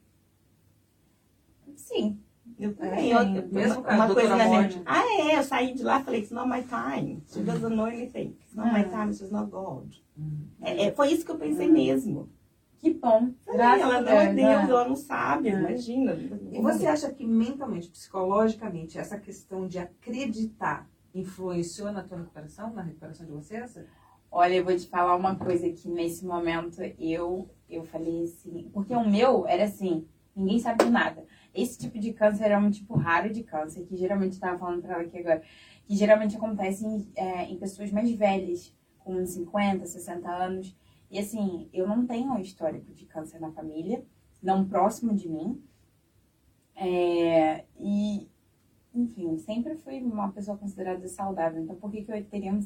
Sim. 1.77 2.19
Eu 2.59 2.71
É, 2.71 2.73
também. 2.75 3.11
eu- 3.11 3.19
eu- 3.19 3.49
mesmo 3.49 3.83
com 3.83 3.91
a 3.91 3.95
uma 3.97 4.15
coisa 4.15 4.37
na 4.37 4.45
minha. 4.45 4.61
Morte. 4.63 4.83
Ah, 4.87 5.03
é, 5.21 5.37
eu 5.39 5.43
saí 5.43 5.75
de 5.75 5.83
lá 5.83 6.01
e 6.01 6.05
falei, 6.05 6.21
it's 6.21 6.31
not 6.31 6.49
my 6.49 6.63
time. 6.63 7.23
She 7.27 7.41
doesn't 7.43 7.75
know 7.75 7.87
anything. 7.87 8.37
It's 8.41 8.55
not 8.55 8.73
my 8.73 8.81
Ah. 8.83 8.85
time, 8.89 9.13
she's 9.13 9.31
not 9.33 9.51
God. 9.51 9.93
É, 10.63 10.85
é, 10.87 10.93
foi 10.93 11.13
isso 11.13 11.25
que 11.25 11.31
eu 11.33 11.39
pensei 11.39 11.69
mesmo. 11.71 12.31
Que 12.79 12.95
bom. 12.95 13.33
Falei, 13.45 13.59
Graças 13.59 13.83
ela 13.83 13.97
a 13.97 14.01
não 14.03 14.09
é 14.13 14.25
Deus, 14.27 14.37
Deus, 14.37 14.65
né? 14.65 14.71
ela 14.71 14.89
não 14.89 14.97
sabe, 14.97 15.49
É. 15.49 15.53
imagina. 15.59 16.13
E 16.53 16.61
você 16.63 16.87
acha 16.87 17.13
que 17.13 17.27
mentalmente, 17.27 17.89
psicologicamente, 17.91 18.97
essa 18.99 19.19
questão 19.19 19.67
de 19.67 19.79
acreditar 19.79 20.89
influenciou 21.20 21.92
na 21.92 22.02
tua 22.02 22.18
recuperação, 22.18 22.72
na 22.72 22.83
recuperação 22.83 23.26
de 23.26 23.33
você? 23.33 23.57
Essa? 23.57 23.87
Olha, 24.31 24.55
eu 24.55 24.64
vou 24.64 24.76
te 24.76 24.88
falar 24.88 25.16
uma 25.16 25.37
coisa 25.37 25.70
que 25.70 25.88
nesse 25.88 26.24
momento 26.26 26.83
eu, 26.98 27.48
eu 27.68 27.85
falei 27.85 28.24
assim, 28.24 28.68
porque 28.72 28.94
o 28.94 29.09
meu 29.09 29.46
era 29.46 29.64
assim, 29.64 30.07
ninguém 30.35 30.59
sabe 30.59 30.85
de 30.85 30.90
nada. 30.90 31.24
Esse 31.55 31.79
tipo 31.79 31.98
de 31.98 32.12
câncer 32.12 32.50
é 32.50 32.59
um 32.59 32.70
tipo 32.70 32.94
raro 32.94 33.33
de 33.33 33.42
câncer, 33.42 33.85
que 33.87 33.96
geralmente 33.96 34.35
eu 34.35 34.40
tava 34.40 34.59
falando 34.59 34.83
pra 34.83 34.94
ela 34.94 35.02
aqui 35.05 35.18
agora, 35.18 35.42
que 35.87 35.96
geralmente 35.96 36.37
acontece 36.37 36.85
em, 36.85 37.11
é, 37.16 37.44
em 37.44 37.57
pessoas 37.57 37.90
mais 37.90 38.11
velhas, 38.12 38.74
com 38.98 39.24
50, 39.24 39.87
60 39.87 40.29
anos. 40.29 40.76
E 41.11 41.18
assim, 41.18 41.70
eu 41.72 41.87
não 41.87 42.07
tenho 42.07 42.38
histórico 42.40 42.92
de 42.92 43.07
câncer 43.07 43.40
na 43.40 43.52
família, 43.52 44.05
não 44.42 44.68
próximo 44.68 45.14
de 45.14 45.29
mim. 45.29 45.62
É, 46.74 47.64
e, 47.81 48.29
enfim, 48.97 49.37
sempre 49.39 49.77
fui 49.77 50.01
uma 50.01 50.31
pessoa 50.33 50.57
considerada 50.57 51.07
saudável. 51.09 51.63
Então, 51.63 51.77
por 51.77 51.91
que, 51.91 52.03
que 52.03 52.11
eu 52.11 52.25
teria 52.25 52.53
um, 52.53 52.61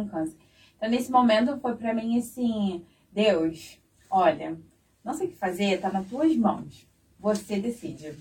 um, 0.00 0.08
câncer? 0.08 0.36
Então, 0.76 0.90
nesse 0.90 1.10
momento, 1.10 1.58
foi 1.58 1.76
pra 1.76 1.94
mim 1.94 2.18
assim: 2.18 2.84
Deus, 3.12 3.78
olha, 4.10 4.58
não 5.04 5.14
sei 5.14 5.28
o 5.28 5.30
que 5.30 5.36
fazer, 5.36 5.80
tá 5.80 5.90
nas 5.90 6.06
tuas 6.06 6.34
mãos. 6.36 6.86
Você 7.18 7.58
decide. 7.58 8.14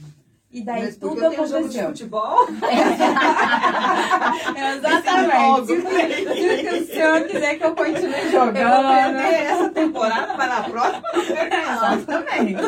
E 0.51 0.63
daí 0.63 0.85
Mas 0.85 0.97
tudo 0.97 1.23
eu 1.23 1.29
tenho 1.29 1.43
um 1.43 1.47
jogo 1.47 1.69
de 1.69 1.79
aconteceu. 1.79 1.89
futebol, 1.89 2.47
Exatamente. 4.57 5.67
Se, 5.67 5.75
se 5.77 6.75
o 6.75 6.85
senhor 6.87 7.27
quiser 7.27 7.59
que 7.59 7.65
eu 7.65 7.75
continue 7.75 8.13
eu 8.13 8.31
vou 8.31 8.31
jogando. 8.31 8.87
perder 8.87 9.33
essa 9.45 9.69
temporada, 9.69 10.33
mas 10.35 10.49
na 10.49 10.63
próxima 10.63 11.07
eu. 11.13 11.21
Exatamente. 11.75 12.61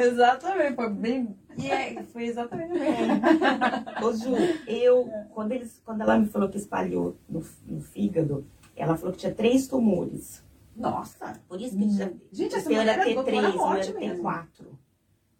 Exatamente. 0.00 0.74
Foi 0.74 0.88
bem. 0.88 1.36
E 1.58 1.70
é, 1.70 2.02
foi 2.04 2.24
exatamente 2.26 2.72
mesmo. 2.72 3.20
Ô, 4.06 4.12
Ju, 4.12 4.34
eu, 4.66 5.08
quando, 5.30 5.52
eles, 5.52 5.80
quando 5.84 6.02
ela 6.02 6.18
me 6.18 6.26
falou 6.26 6.48
que 6.48 6.56
espalhou 6.58 7.16
no, 7.28 7.44
no 7.66 7.80
fígado, 7.80 8.46
ela 8.76 8.96
falou 8.96 9.12
que 9.12 9.18
tinha 9.18 9.34
três 9.34 9.66
tumores. 9.66 10.44
Nossa. 10.76 11.40
Por 11.48 11.60
isso 11.60 11.76
que 11.76 11.90
já. 11.90 12.10
Gente, 12.30 12.54
essa 12.54 12.72
era 12.72 12.80
mulher 12.80 12.98
é 13.00 13.04
ter 13.14 13.24
três, 13.24 13.54
eu 13.54 13.66
era 13.72 13.92
mesmo. 13.98 14.22
quatro. 14.22 14.78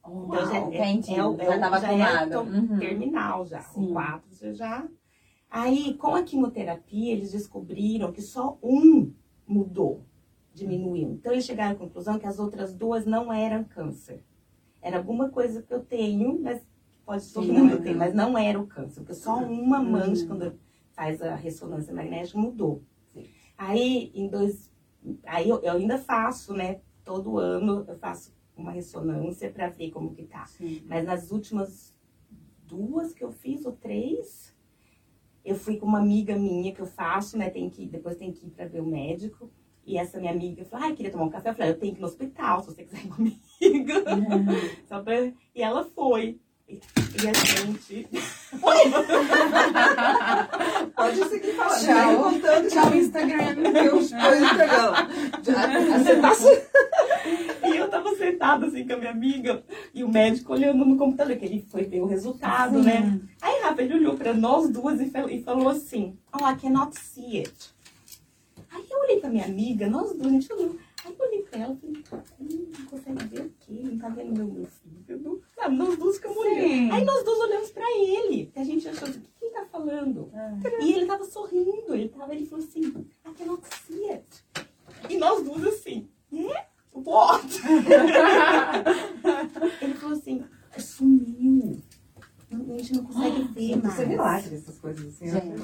Então, 0.05 0.47
já 0.47 0.57
é- 0.57 0.59
entendi. 0.93 1.11
é 1.13 1.15
é 1.15 1.17
já 1.19 1.29
o- 1.29 1.37
tava 1.61 1.81
já 1.81 1.93
é 1.93 2.27
tomado. 2.27 2.31
to- 2.31 2.57
Uhum. 2.73 2.79
terminal 2.79 3.47
já. 3.47 3.61
Sim. 3.61 3.75
Com 3.87 3.93
quatro 3.93 4.29
você 4.35 4.55
já. 4.55 4.89
Aí, 5.51 5.95
com 5.95 6.15
a 6.15 6.23
quimioterapia, 6.23 7.13
eles 7.13 7.33
descobriram 7.33 8.11
que 8.13 8.21
só 8.23 8.59
um 8.63 9.13
mudou, 9.47 10.03
diminuiu. 10.53 11.13
Então, 11.13 11.33
eles 11.33 11.45
chegaram 11.45 11.73
à 11.73 11.79
conclusão 11.79 12.19
que 12.19 12.27
as 12.27 12.39
outras 12.39 12.75
duas 12.75 13.07
não 13.07 13.33
eram 13.33 13.65
câncer. 13.65 14.25
Era 14.81 14.99
alguma 14.99 15.29
coisa 15.31 15.63
que 15.63 15.73
eu 15.73 15.85
tenho, 15.85 16.41
mas 16.41 16.63
pode 17.05 17.33
todo 17.33 17.47
Sim. 17.47 17.53
mundo 17.53 17.83
ter, 17.83 17.95
mas 17.95 18.15
não 18.15 18.37
era 18.37 18.61
o 18.61 18.67
câncer. 18.67 19.01
Porque 19.01 19.15
só 19.15 19.37
uma 19.39 19.81
Uhum. 19.81 19.91
mancha, 19.91 20.27
quando 20.27 20.59
faz 20.93 21.23
a 21.23 21.35
ressonância 21.35 21.95
magnética, 21.95 22.39
mudou. 22.39 22.83
Aí, 23.57 24.13
em 24.15 24.29
dois, 24.29 24.71
aí 25.27 25.49
eu, 25.49 25.61
eu 25.63 25.73
ainda 25.73 25.99
faço, 25.99 26.55
né? 26.55 26.81
Todo 27.05 27.39
ano 27.39 27.85
eu 27.89 27.99
faço 27.99 28.33
uma 28.57 28.71
ressonância 28.73 29.51
para 29.51 29.69
ver 29.69 29.91
como 29.91 30.15
que 30.15 30.25
tá. 30.25 30.47
Sim. 30.47 30.83
Mas 30.87 31.05
nas 31.05 31.31
últimas 31.31 31.95
duas 32.67 33.13
que 33.15 33.25
eu 33.25 33.33
fiz, 33.33 33.65
ou 33.65 33.73
três, 33.73 34.55
eu 35.45 35.55
fui 35.57 35.77
com 35.77 35.87
uma 35.87 35.99
amiga 35.99 36.37
minha 36.37 36.73
que 36.73 36.81
eu 36.81 36.87
faço, 36.87 37.39
né? 37.39 37.51
Tem 37.51 37.69
que, 37.71 37.87
depois 37.87 38.17
tem 38.17 38.33
que 38.33 38.47
ir 38.47 38.51
para 38.51 38.67
ver 38.67 38.81
o 38.81 38.87
médico. 38.87 39.51
E 39.85 39.97
essa 39.97 40.21
minha 40.21 40.33
amiga 40.33 40.65
falou, 40.67 40.87
ai, 40.87 40.95
queria 40.95 41.11
tomar 41.11 41.25
um 41.25 41.31
café. 41.31 41.49
Eu 41.51 41.55
falei, 41.55 41.71
eu 41.71 41.79
tenho 41.79 41.95
que 41.95 41.99
ir 41.99 42.03
no 42.03 42.07
hospital, 42.07 42.61
se 42.61 42.67
você 42.67 42.85
quiser 42.85 43.05
ir 43.07 43.09
comigo. 43.59 43.93
Só 44.89 45.01
pra... 45.01 45.25
E 45.55 45.63
ela 45.63 45.85
foi. 45.95 46.39
E, 46.69 46.79
a 47.27 47.33
gente. 47.33 48.07
Pode 50.95 51.25
seguir 51.29 51.53
falando. 51.55 51.85
Tchau. 51.85 52.23
Contando 52.25 52.69
Tchau, 52.69 52.95
Instagram. 52.95 53.55
coisas 53.55 54.11
pegando. 54.57 54.95
Já- 55.43 56.21
tá 56.21 57.69
E 57.69 57.77
eu 57.77 57.89
tava 57.89 58.15
sentada 58.17 58.67
assim 58.67 58.87
com 58.87 58.93
a 58.95 58.97
minha 58.97 59.11
amiga 59.11 59.63
e 59.95 60.05
o 60.05 60.09
médico 60.09 60.53
olhando 60.53 60.85
no 60.85 60.97
computador, 60.97 61.37
que 61.37 61.45
ele 61.45 61.67
foi 61.71 61.85
ver 61.85 62.01
o 62.01 62.07
resultado, 62.07 62.83
né? 62.83 63.19
Aí, 63.41 63.61
Rafa, 63.63 63.83
ele 63.83 63.95
olhou 63.95 64.17
pra 64.17 64.33
nós 64.35 64.69
duas 64.69 65.01
e 65.01 65.07
fal- 65.11 65.31
e 65.31 65.43
falou 65.43 65.69
assim: 65.71 66.17
Oh, 66.33 66.47
I 66.49 66.57
cannot 66.57 66.99
see 66.99 67.39
it. 67.39 67.55
Aí 68.71 68.85
eu 68.91 68.99
olhei 69.01 69.21
pra 69.21 69.31
minha 69.31 69.45
amiga, 69.47 69.89
nós 69.89 70.13
duas, 70.13 70.27
a 70.27 70.31
gente 70.31 70.53
olhou. 70.53 70.77
Ela 71.53 71.79
e 71.83 72.03
falei: 72.03 72.25
hum, 72.41 72.71
Não 72.79 72.87
consegue 72.87 73.25
ver 73.27 73.41
o 73.41 73.51
quê? 73.61 73.81
Não 73.85 73.99
tá 73.99 74.09
vendo 74.11 74.37
meu, 74.37 74.47
meu 74.47 74.67
fígado? 74.67 75.43
Sabe, 75.55 75.77
nós 75.77 75.97
duas 75.99 76.17
ficamos 76.17 76.37
olhando. 76.39 76.93
Aí 76.93 77.05
nós 77.05 77.25
duas 77.25 77.39
olhamos 77.39 77.71
pra 77.71 77.87
ele, 77.97 78.47
que 78.47 78.59
a 78.59 78.65
gente 78.65 78.89
achou 78.89 79.09
assim: 79.09 79.19
O 79.19 79.23
que 79.23 79.45
ele 79.45 79.55
tá 79.55 79.67
falando? 79.67 80.31
E 80.81 80.93
ele 80.93 81.07
tava 81.07 81.25
sorrindo, 81.25 81.95
ele, 81.95 82.09
tava, 82.09 82.35
ele 82.35 82.47
falou 82.47 82.65
assim: 82.65 82.81
I 82.81 83.35
cannot 83.37 83.63
see 83.87 84.11
it. 84.11 84.27
E 85.09 85.17
nós 85.17 85.43
duas 85.43 85.65
assim: 85.65 86.09
É? 86.33 86.67
What? 86.93 87.47
ele 89.83 89.95
falou 89.95 90.17
assim: 90.17 90.45
Sumiu. 90.79 91.81
Não- 92.51 92.75
A 92.75 92.79
gente 92.79 92.95
não 92.95 93.05
consegue 93.05 93.43
ver 93.53 93.77
mais. 93.77 93.93
Isso 93.93 94.03
é 94.03 94.07
milagre, 94.07 94.55
essas 94.55 94.79
coisas 94.79 95.07
assim. 95.07 95.29
Gente. 95.31 95.63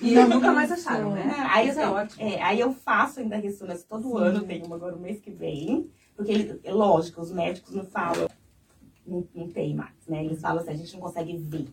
E 0.00 0.14
nunca 0.24 0.52
mais 0.52 0.70
acharam, 0.72 1.12
né? 1.12 1.32
Aí, 1.50 1.68
Isso 1.68 1.78
é 1.80 1.84
eu- 1.84 1.92
ótimo. 1.92 2.22
é, 2.22 2.42
aí 2.42 2.60
eu 2.60 2.72
faço 2.72 3.20
ainda 3.20 3.36
ressonância 3.36 3.86
todo 3.88 4.16
ano, 4.18 4.44
tenho 4.44 4.66
uma 4.66 4.76
agora 4.76 4.96
o 4.96 5.00
mês 5.00 5.20
que 5.20 5.30
vem. 5.30 5.88
Porque, 6.16 6.32
ele- 6.32 6.60
lógico, 6.70 7.20
os 7.20 7.32
médicos 7.32 7.74
não 7.74 7.84
falam, 7.84 8.28
não, 9.06 9.26
não 9.34 9.48
tem 9.48 9.74
mais, 9.74 9.94
né? 10.08 10.24
Eles 10.24 10.40
falam 10.40 10.62
assim, 10.62 10.70
a 10.70 10.76
gente 10.76 10.92
não 10.94 11.00
consegue 11.00 11.36
ver. 11.38 11.68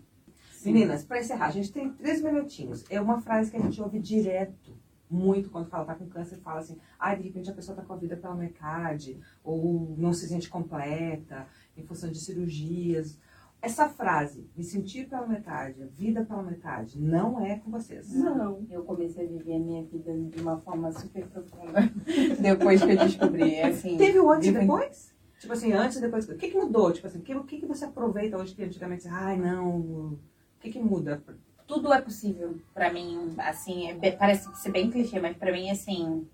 Meninas, 0.64 1.04
para 1.04 1.20
encerrar, 1.20 1.48
a 1.48 1.52
gente 1.52 1.72
tem 1.72 1.92
três 1.92 2.22
minutinhos. 2.22 2.84
É 2.90 3.02
uma 3.02 3.20
frase 3.22 3.50
que 3.50 3.58
a 3.58 3.62
gente 3.62 3.82
ouve 3.82 4.00
direto, 4.00 4.78
muito, 5.10 5.50
quando 5.50 5.68
fala 5.68 5.84
tá 5.86 5.96
com 5.96 6.08
câncer, 6.08 6.38
fala 6.38 6.60
assim, 6.62 6.78
ai, 7.00 7.18
de 7.18 7.24
repente 7.24 7.50
a 7.50 7.54
pessoa 7.54 7.76
tá 7.76 7.82
com 7.84 7.94
a 7.94 7.98
vida 7.98 8.16
pela 8.16 8.36
metade, 8.36 9.20
ou 9.44 9.94
não 9.98 10.14
se 10.14 10.28
sente 10.28 10.48
completa, 10.50 11.48
em 11.76 11.84
função 11.84 12.10
de 12.12 12.20
cirurgias. 12.20 13.18
Essa 13.62 13.88
frase, 13.88 14.50
me 14.58 14.64
sentir 14.64 15.08
pela 15.08 15.28
metade, 15.28 15.84
a 15.84 15.86
vida 15.86 16.26
pela 16.26 16.42
metade, 16.42 17.00
não 17.00 17.46
é 17.46 17.60
com 17.60 17.70
vocês. 17.70 18.12
Não. 18.12 18.66
Eu 18.72 18.84
comecei 18.84 19.24
a 19.24 19.30
viver 19.30 19.54
a 19.54 19.60
minha 19.60 19.84
vida 19.84 20.12
de 20.18 20.42
uma 20.42 20.58
forma 20.58 20.92
super 20.92 21.28
profunda 21.28 21.82
depois 22.42 22.84
que 22.84 22.92
eu 22.92 22.98
descobri, 22.98 23.62
assim. 23.62 23.98
Teve 23.98 24.20
o 24.20 24.32
antes 24.32 24.48
e 24.48 24.52
depois? 24.52 25.14
Tipo 25.40 25.54
assim, 25.54 25.74
antes 25.74 25.98
e 25.98 26.02
depois. 26.02 26.28
O 26.28 26.36
que, 26.36 26.50
que 26.50 26.58
mudou? 26.58 26.92
Tipo 26.92 27.06
assim, 27.06 27.20
o 27.20 27.22
que, 27.22 27.36
o 27.36 27.44
que, 27.44 27.60
que 27.60 27.66
você 27.68 27.86
aproveita 27.86 28.36
hoje 28.36 28.56
que 28.56 28.64
antigamente 28.64 29.04
você, 29.04 29.10
ai, 29.10 29.38
não. 29.38 29.78
O 29.78 30.20
que, 30.60 30.72
que 30.72 30.80
muda? 30.80 31.24
Tudo 31.68 31.94
é 31.94 32.02
possível 32.02 32.58
pra 32.74 32.92
mim, 32.92 33.34
assim, 33.38 33.90
é 33.90 34.12
parece 34.12 34.54
ser 34.56 34.72
bem 34.72 34.90
clichê, 34.90 35.20
mas 35.20 35.38
pra 35.38 35.52
mim, 35.52 35.70
assim, 35.70 36.28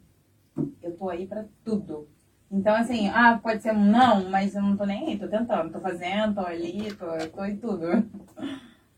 eu 0.82 0.96
tô 0.96 1.10
aí 1.10 1.28
pra 1.28 1.46
tudo. 1.64 2.08
Então, 2.50 2.76
assim, 2.76 3.10
ah, 3.10 3.38
pode 3.42 3.62
ser 3.62 3.72
um 3.74 3.84
não, 3.92 4.30
mas 4.30 4.56
eu 4.56 4.62
não 4.62 4.78
tô 4.78 4.86
nem 4.86 5.08
aí, 5.10 5.20
tô 5.20 5.28
tentando, 5.28 5.72
tô 5.72 5.80
fazendo, 5.82 6.36
tô 6.36 6.42
ali, 6.42 6.94
tô, 6.96 7.06
tô 7.36 7.44
em 7.46 7.58
tudo. 7.58 7.86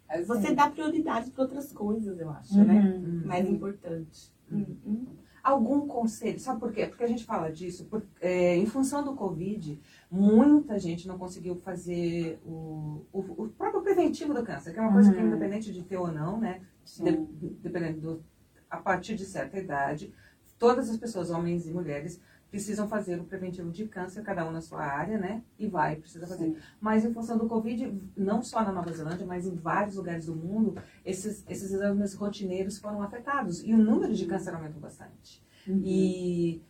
Assim. 0.08 0.24
Você 0.26 0.56
dá 0.56 0.68
prioridade 0.70 1.30
para 1.30 1.44
outras 1.44 1.72
coisas, 1.72 2.20
eu 2.20 2.32
acho, 2.32 2.64
né? 2.64 2.82
Uhum. 3.04 3.22
Mais 3.26 3.48
importante. 3.48 4.32
Uhum. 4.52 5.06
algum 5.44 5.88
conselho? 5.88 6.40
Sabe 6.40 6.60
por 6.60 6.72
quê? 6.74 6.88
Porque 6.88 7.04
a 7.04 7.08
gente 7.08 7.24
fala 7.24 7.52
disso, 7.52 7.86
por- 7.86 8.02
é, 8.20 8.56
em 8.58 8.66
função 8.66 9.04
do 9.04 9.14
Covid, 9.14 9.80
muita 10.10 10.80
gente 10.80 11.08
não 11.08 11.20
conseguiu 11.20 11.56
fazer 11.58 12.40
o, 12.44 13.06
o, 13.14 13.20
o 13.44 13.50
próprio 13.50 13.82
preventivo 13.84 14.34
do 14.34 14.44
câncer, 14.44 14.74
que 14.74 14.80
é 14.80 14.82
uma 14.82 14.92
coisa 14.92 15.14
que, 15.14 15.20
Uhum. 15.20 15.28
independente 15.28 15.72
de 15.72 15.84
ter 15.84 15.98
ou 15.98 16.12
não, 16.12 16.40
né? 16.40 16.62
De- 17.00 17.50
dependendo 17.62 18.02
do, 18.02 18.24
a 18.68 18.78
partir 18.78 19.16
de 19.16 19.26
certa 19.26 19.60
idade, 19.60 20.12
todas 20.58 20.90
as 20.90 20.98
pessoas, 20.98 21.30
homens 21.30 21.68
e 21.68 21.72
mulheres, 21.72 22.20
precisam 22.50 22.88
fazer 22.88 23.20
o 23.20 23.24
preventivo 23.24 23.72
de 23.72 23.88
câncer, 23.88 24.24
cada 24.24 24.48
um 24.48 24.52
na 24.52 24.62
sua 24.62 24.82
área, 24.82 25.18
né? 25.18 25.44
E 25.58 25.68
vai, 25.68 25.96
precisa 25.96 26.26
fazer. 26.26 26.46
Sim. 26.46 26.58
Mas 26.82 27.06
em 27.06 27.14
função 27.14 27.38
do 27.38 27.48
Covid, 27.48 27.94
não 28.18 28.42
só 28.42 28.64
na 28.64 28.72
Nova 28.72 28.92
Zelândia, 28.92 29.26
mas 29.26 29.46
em 29.46 29.56
vários 29.56 29.96
lugares 29.96 30.26
do 30.26 30.36
mundo, 30.36 30.82
esses, 31.06 31.44
esses 31.48 31.72
exames 31.72 32.14
rotineiros 32.16 32.80
foram 32.80 33.04
afetados. 33.04 33.64
E 33.64 33.74
o 33.74 33.78
número 33.78 34.14
de 34.14 34.26
câncer 34.26 34.54
aumentou 34.54 34.82
bastante. 34.82 35.44
Uhum. 35.68 35.82
E, 35.84 36.64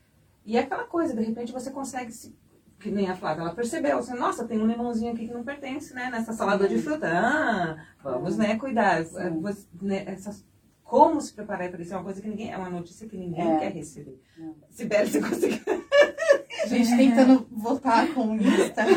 e 0.45 0.57
é 0.57 0.61
aquela 0.61 0.83
coisa, 0.83 1.15
de 1.15 1.23
repente 1.23 1.51
você 1.51 1.71
consegue 1.71 2.11
se. 2.11 2.35
Que 2.77 2.89
nem 2.89 3.09
a 3.09 3.15
Flávia, 3.15 3.41
ela 3.41 3.53
percebeu, 3.53 3.97
assim, 3.97 4.17
nossa, 4.17 4.47
tem 4.47 4.57
um 4.57 4.65
limãozinho 4.65 5.11
aqui 5.11 5.27
que 5.27 5.33
não 5.33 5.43
pertence, 5.43 5.93
né? 5.93 6.09
Nessa 6.09 6.31
salada 6.31 6.65
de 6.65 6.77
fruta. 6.77 7.09
Ah, 7.11 7.85
vamos, 8.01 8.37
né, 8.37 8.57
cuidar. 8.57 9.03
Você, 9.03 9.67
né, 9.81 10.05
essas, 10.07 10.45
como 10.89 11.21
se 11.21 11.31
preparar 11.33 11.69
para 11.69 11.81
isso 11.83 11.93
é 11.93 11.97
uma 11.97 12.03
coisa 12.03 12.19
que 12.21 12.27
ninguém. 12.27 12.51
É 12.51 12.57
uma 12.57 12.69
notícia 12.69 13.07
que 13.07 13.15
ninguém 13.15 13.55
É. 13.55 13.59
quer 13.59 13.71
receber. 13.73 14.19
Não. 14.37 14.55
Sibeli, 14.71 15.09
você 15.09 15.21
conseguiu. 15.21 15.59
Gente 16.67 16.97
tentando 16.97 17.47
voltar 17.51 18.11
com 18.13 18.29
o 18.31 18.35
Insta. 18.35 18.83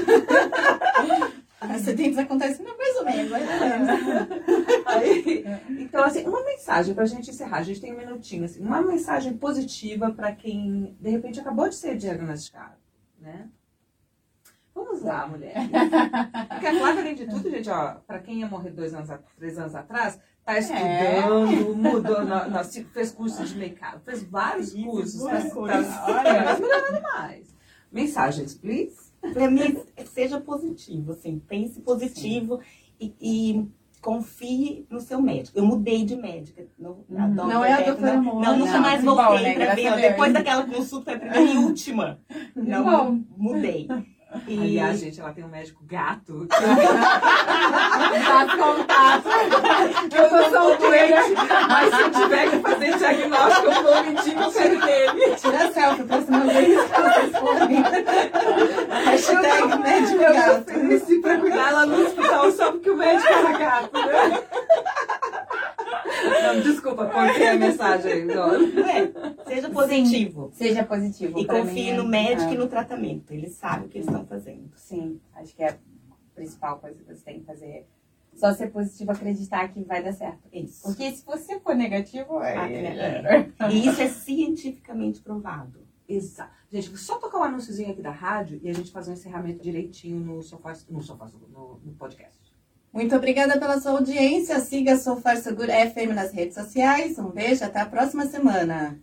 Acidentes 1.60 2.18
acontecem 2.18 2.64
não, 2.66 2.76
mais 2.76 2.96
ou 2.96 3.04
menos, 3.04 3.30
mais 3.30 3.48
ou 3.48 3.68
menos. 3.68 4.86
Aí, 4.86 5.44
então, 5.78 6.02
assim, 6.02 6.26
uma 6.26 6.42
mensagem 6.44 6.92
pra 6.94 7.04
gente 7.06 7.30
encerrar. 7.30 7.58
A 7.58 7.62
gente 7.62 7.80
tem 7.80 7.94
um 7.94 7.98
minutinho, 7.98 8.44
assim, 8.44 8.60
uma 8.64 8.82
mensagem 8.82 9.36
positiva 9.36 10.10
para 10.10 10.32
quem, 10.34 10.96
de 11.00 11.10
repente, 11.10 11.38
acabou 11.38 11.68
de 11.68 11.76
ser 11.76 11.96
diagnosticado, 11.96 12.74
né? 13.20 13.48
Vamos 14.74 15.02
lá, 15.02 15.26
mulher. 15.28 15.54
Porque 16.50 16.66
a 16.66 16.74
Flávia, 16.74 17.00
além 17.02 17.14
de 17.14 17.26
tudo, 17.26 17.48
gente, 17.48 17.70
ó, 17.70 17.94
pra 18.06 18.18
quem 18.18 18.40
ia 18.40 18.48
morrer 18.48 18.70
dois 18.70 18.92
anos, 18.92 19.10
a- 19.10 19.20
três 19.36 19.56
anos 19.56 19.74
atrás, 19.76 20.18
tá 20.44 20.58
estudando, 20.58 21.76
mudou, 21.76 22.24
no- 22.24 22.50
no- 22.50 22.64
se- 22.64 22.84
fez 22.84 23.10
curso 23.12 23.44
de 23.44 23.56
make-up, 23.56 23.98
fez 24.04 24.22
vários 24.24 24.74
Isso, 24.74 24.84
cursos. 24.84 25.22
tá, 25.22 25.40
tá, 25.40 26.04
olha, 26.08 26.44
mas 26.44 26.60
melhorando 26.60 27.02
mais. 27.02 27.54
Mensagens, 27.90 28.54
please. 28.54 28.96
Mim, 29.50 29.80
seja 30.06 30.40
positivo, 30.40 31.12
assim, 31.12 31.38
pense 31.46 31.80
positivo 31.80 32.58
e, 33.00 33.14
e 33.20 33.68
confie 34.00 34.84
no 34.90 35.00
seu 35.00 35.22
médico. 35.22 35.56
Eu 35.56 35.64
mudei 35.64 36.04
de 36.04 36.16
médica. 36.16 36.66
Não, 36.76 37.04
Uhum. 37.08 37.18
a 37.22 37.28
Não 37.28 37.64
é 37.64 37.72
a 37.74 37.80
doutora 37.82 38.14
não, 38.16 38.40
não, 38.40 38.58
nunca 38.58 38.72
Não, 38.72 38.80
mais 38.80 39.04
voltei 39.04 39.24
bom, 39.26 39.42
né? 39.42 39.54
pra 39.54 39.74
ver. 39.76 39.96
Depois 40.00 40.32
daquela 40.32 40.66
consulta, 40.66 41.04
foi 41.04 41.14
a 41.14 41.18
primeira 41.20 41.52
e 41.52 41.56
última. 41.58 42.18
Não, 42.56 42.84
bom. 42.84 43.20
mudei. 43.36 43.86
E 44.46 44.58
Aliás, 44.58 44.98
gente, 45.00 45.20
ela 45.20 45.32
tem 45.32 45.44
um 45.44 45.48
médico 45.48 45.84
gato. 45.84 46.46
Tá 48.22 48.56
contato. 48.56 49.28
Eu 50.14 50.30
não 50.30 50.50
sou 50.50 50.78
doente, 50.78 51.34
mas 51.68 51.94
se 51.94 52.00
eu 52.02 52.10
tiver 52.10 52.50
que 52.50 52.58
fazer 52.60 52.98
diagnóstico, 52.98 53.66
eu 53.66 53.82
vou 53.82 54.04
mentir 54.04 54.34
que 54.34 54.42
eu 54.42 54.50
quero 54.52 54.80
dele. 54.80 55.34
Tira 55.36 55.72
selfie, 55.72 56.04
próxima 56.04 56.40
vez 56.44 56.80
que 56.82 57.00
vocês 57.00 57.36
forem. 57.38 57.82
Hashtag 59.04 59.78
médico 59.78 60.22
Eu 60.22 60.34
gato. 60.34 60.70
ofereci 60.70 61.20
pra 61.20 61.36
cuidar 61.38 61.70
lá 61.72 61.86
no 61.86 62.02
hospital 62.02 62.52
que 62.80 62.90
o 62.90 62.96
médico 62.96 63.32
era 63.32 63.58
gato, 63.58 64.06
né? 64.06 64.42
Não, 66.42 66.60
desculpa, 66.60 67.06
cortei 67.06 67.48
a 67.48 67.54
mensagem. 67.54 68.24
Não. 68.26 68.54
É, 68.54 69.31
seja 69.54 69.70
positivo. 69.70 70.50
Seja 70.52 70.84
positivo. 70.84 71.38
E 71.38 71.46
confie 71.46 71.92
no 71.92 72.04
é- 72.04 72.08
médico 72.08 72.50
é. 72.50 72.54
e 72.54 72.58
no 72.58 72.68
tratamento. 72.68 73.32
Eles 73.32 73.54
sabem 73.54 73.86
o 73.86 73.88
que 73.88 73.98
eles 73.98 74.06
estão 74.08 74.26
fazendo. 74.26 74.70
Sim, 74.76 75.20
acho 75.34 75.54
que 75.54 75.62
é 75.62 75.70
a 75.70 75.76
principal 76.34 76.78
coisa 76.78 76.98
que 76.98 77.04
você 77.04 77.24
tem 77.24 77.40
que 77.40 77.46
fazer. 77.46 77.86
Só 78.34 78.52
ser 78.54 78.70
positivo, 78.70 79.12
acreditar 79.12 79.68
que 79.68 79.82
vai 79.84 80.02
dar 80.02 80.12
certo. 80.12 80.48
Isso. 80.52 80.82
Porque 80.84 81.10
se 81.12 81.24
você 81.24 81.60
for 81.60 81.74
negativo, 81.74 82.38
Ah, 82.38 82.62
aí... 82.64 82.74
é. 82.74 83.50
E 83.70 83.86
isso 83.86 84.00
é 84.00 84.08
cientificamente 84.08 85.20
provado. 85.20 85.86
Exato. 86.08 86.50
Gente, 86.70 86.96
só 86.96 87.18
tocar 87.18 87.38
um 87.38 87.42
anúnciozinho 87.44 87.90
aqui 87.90 88.00
da 88.00 88.10
rádio 88.10 88.58
e 88.62 88.68
a 88.70 88.72
gente 88.72 88.90
fazer 88.90 89.10
um 89.10 89.14
encerramento 89.14 89.62
direitinho 89.62 90.18
no 90.18 90.42
sofá, 90.42 90.72
no, 90.88 91.02
sofá, 91.02 91.26
no, 91.50 91.78
no 91.84 91.92
podcast. 91.92 92.40
Muito 92.92 93.14
obrigada 93.14 93.58
pela 93.58 93.80
sua 93.80 93.92
audiência. 93.92 94.58
Siga 94.60 94.96
So 94.96 95.16
Far 95.16 95.38
So 95.38 95.54
Good 95.54 95.70
FM 95.70 96.14
nas 96.14 96.32
redes 96.32 96.54
sociais. 96.54 97.18
Um 97.18 97.30
beijo, 97.30 97.64
até 97.64 97.80
a 97.80 97.86
próxima 97.86 98.26
semana. 98.26 99.00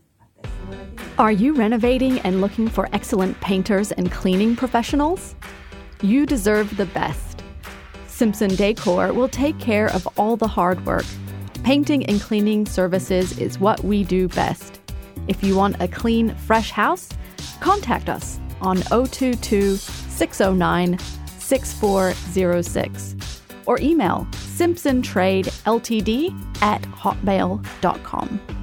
Are 1.18 1.32
you 1.32 1.54
renovating 1.54 2.20
and 2.20 2.40
looking 2.40 2.68
for 2.68 2.88
excellent 2.94 3.40
painters 3.42 3.92
and 3.92 4.12
cleaning 4.12 4.56
professionals? 4.56 5.36
You 6.02 6.26
deserve 6.26 6.78
the 6.78 6.86
best. 6.86 7.44
Simpson 8.08 8.56
Decor 8.56 9.14
will 9.14 9.28
take 9.28 9.60
care 9.60 9.92
of 9.94 10.08
all 10.18 10.38
the 10.38 10.48
hard 10.48 10.86
work. 10.86 11.06
Painting 11.64 12.06
and 12.06 12.22
cleaning 12.22 12.66
services 12.66 13.38
is 13.38 13.60
what 13.60 13.84
we 13.84 14.04
do 14.04 14.28
best. 14.30 14.80
If 15.28 15.44
you 15.44 15.56
want 15.56 15.82
a 15.82 15.88
clean, 15.88 16.34
fresh 16.36 16.72
house, 16.72 17.10
contact 17.60 18.10
us 18.10 18.40
on 18.62 18.82
022 18.84 19.76
609 19.76 20.98
6406 21.28 23.16
or 23.66 23.80
email 23.80 24.28
simpsontradeltd 24.32 26.62
at 26.62 26.82
hotmail.com. 26.82 28.59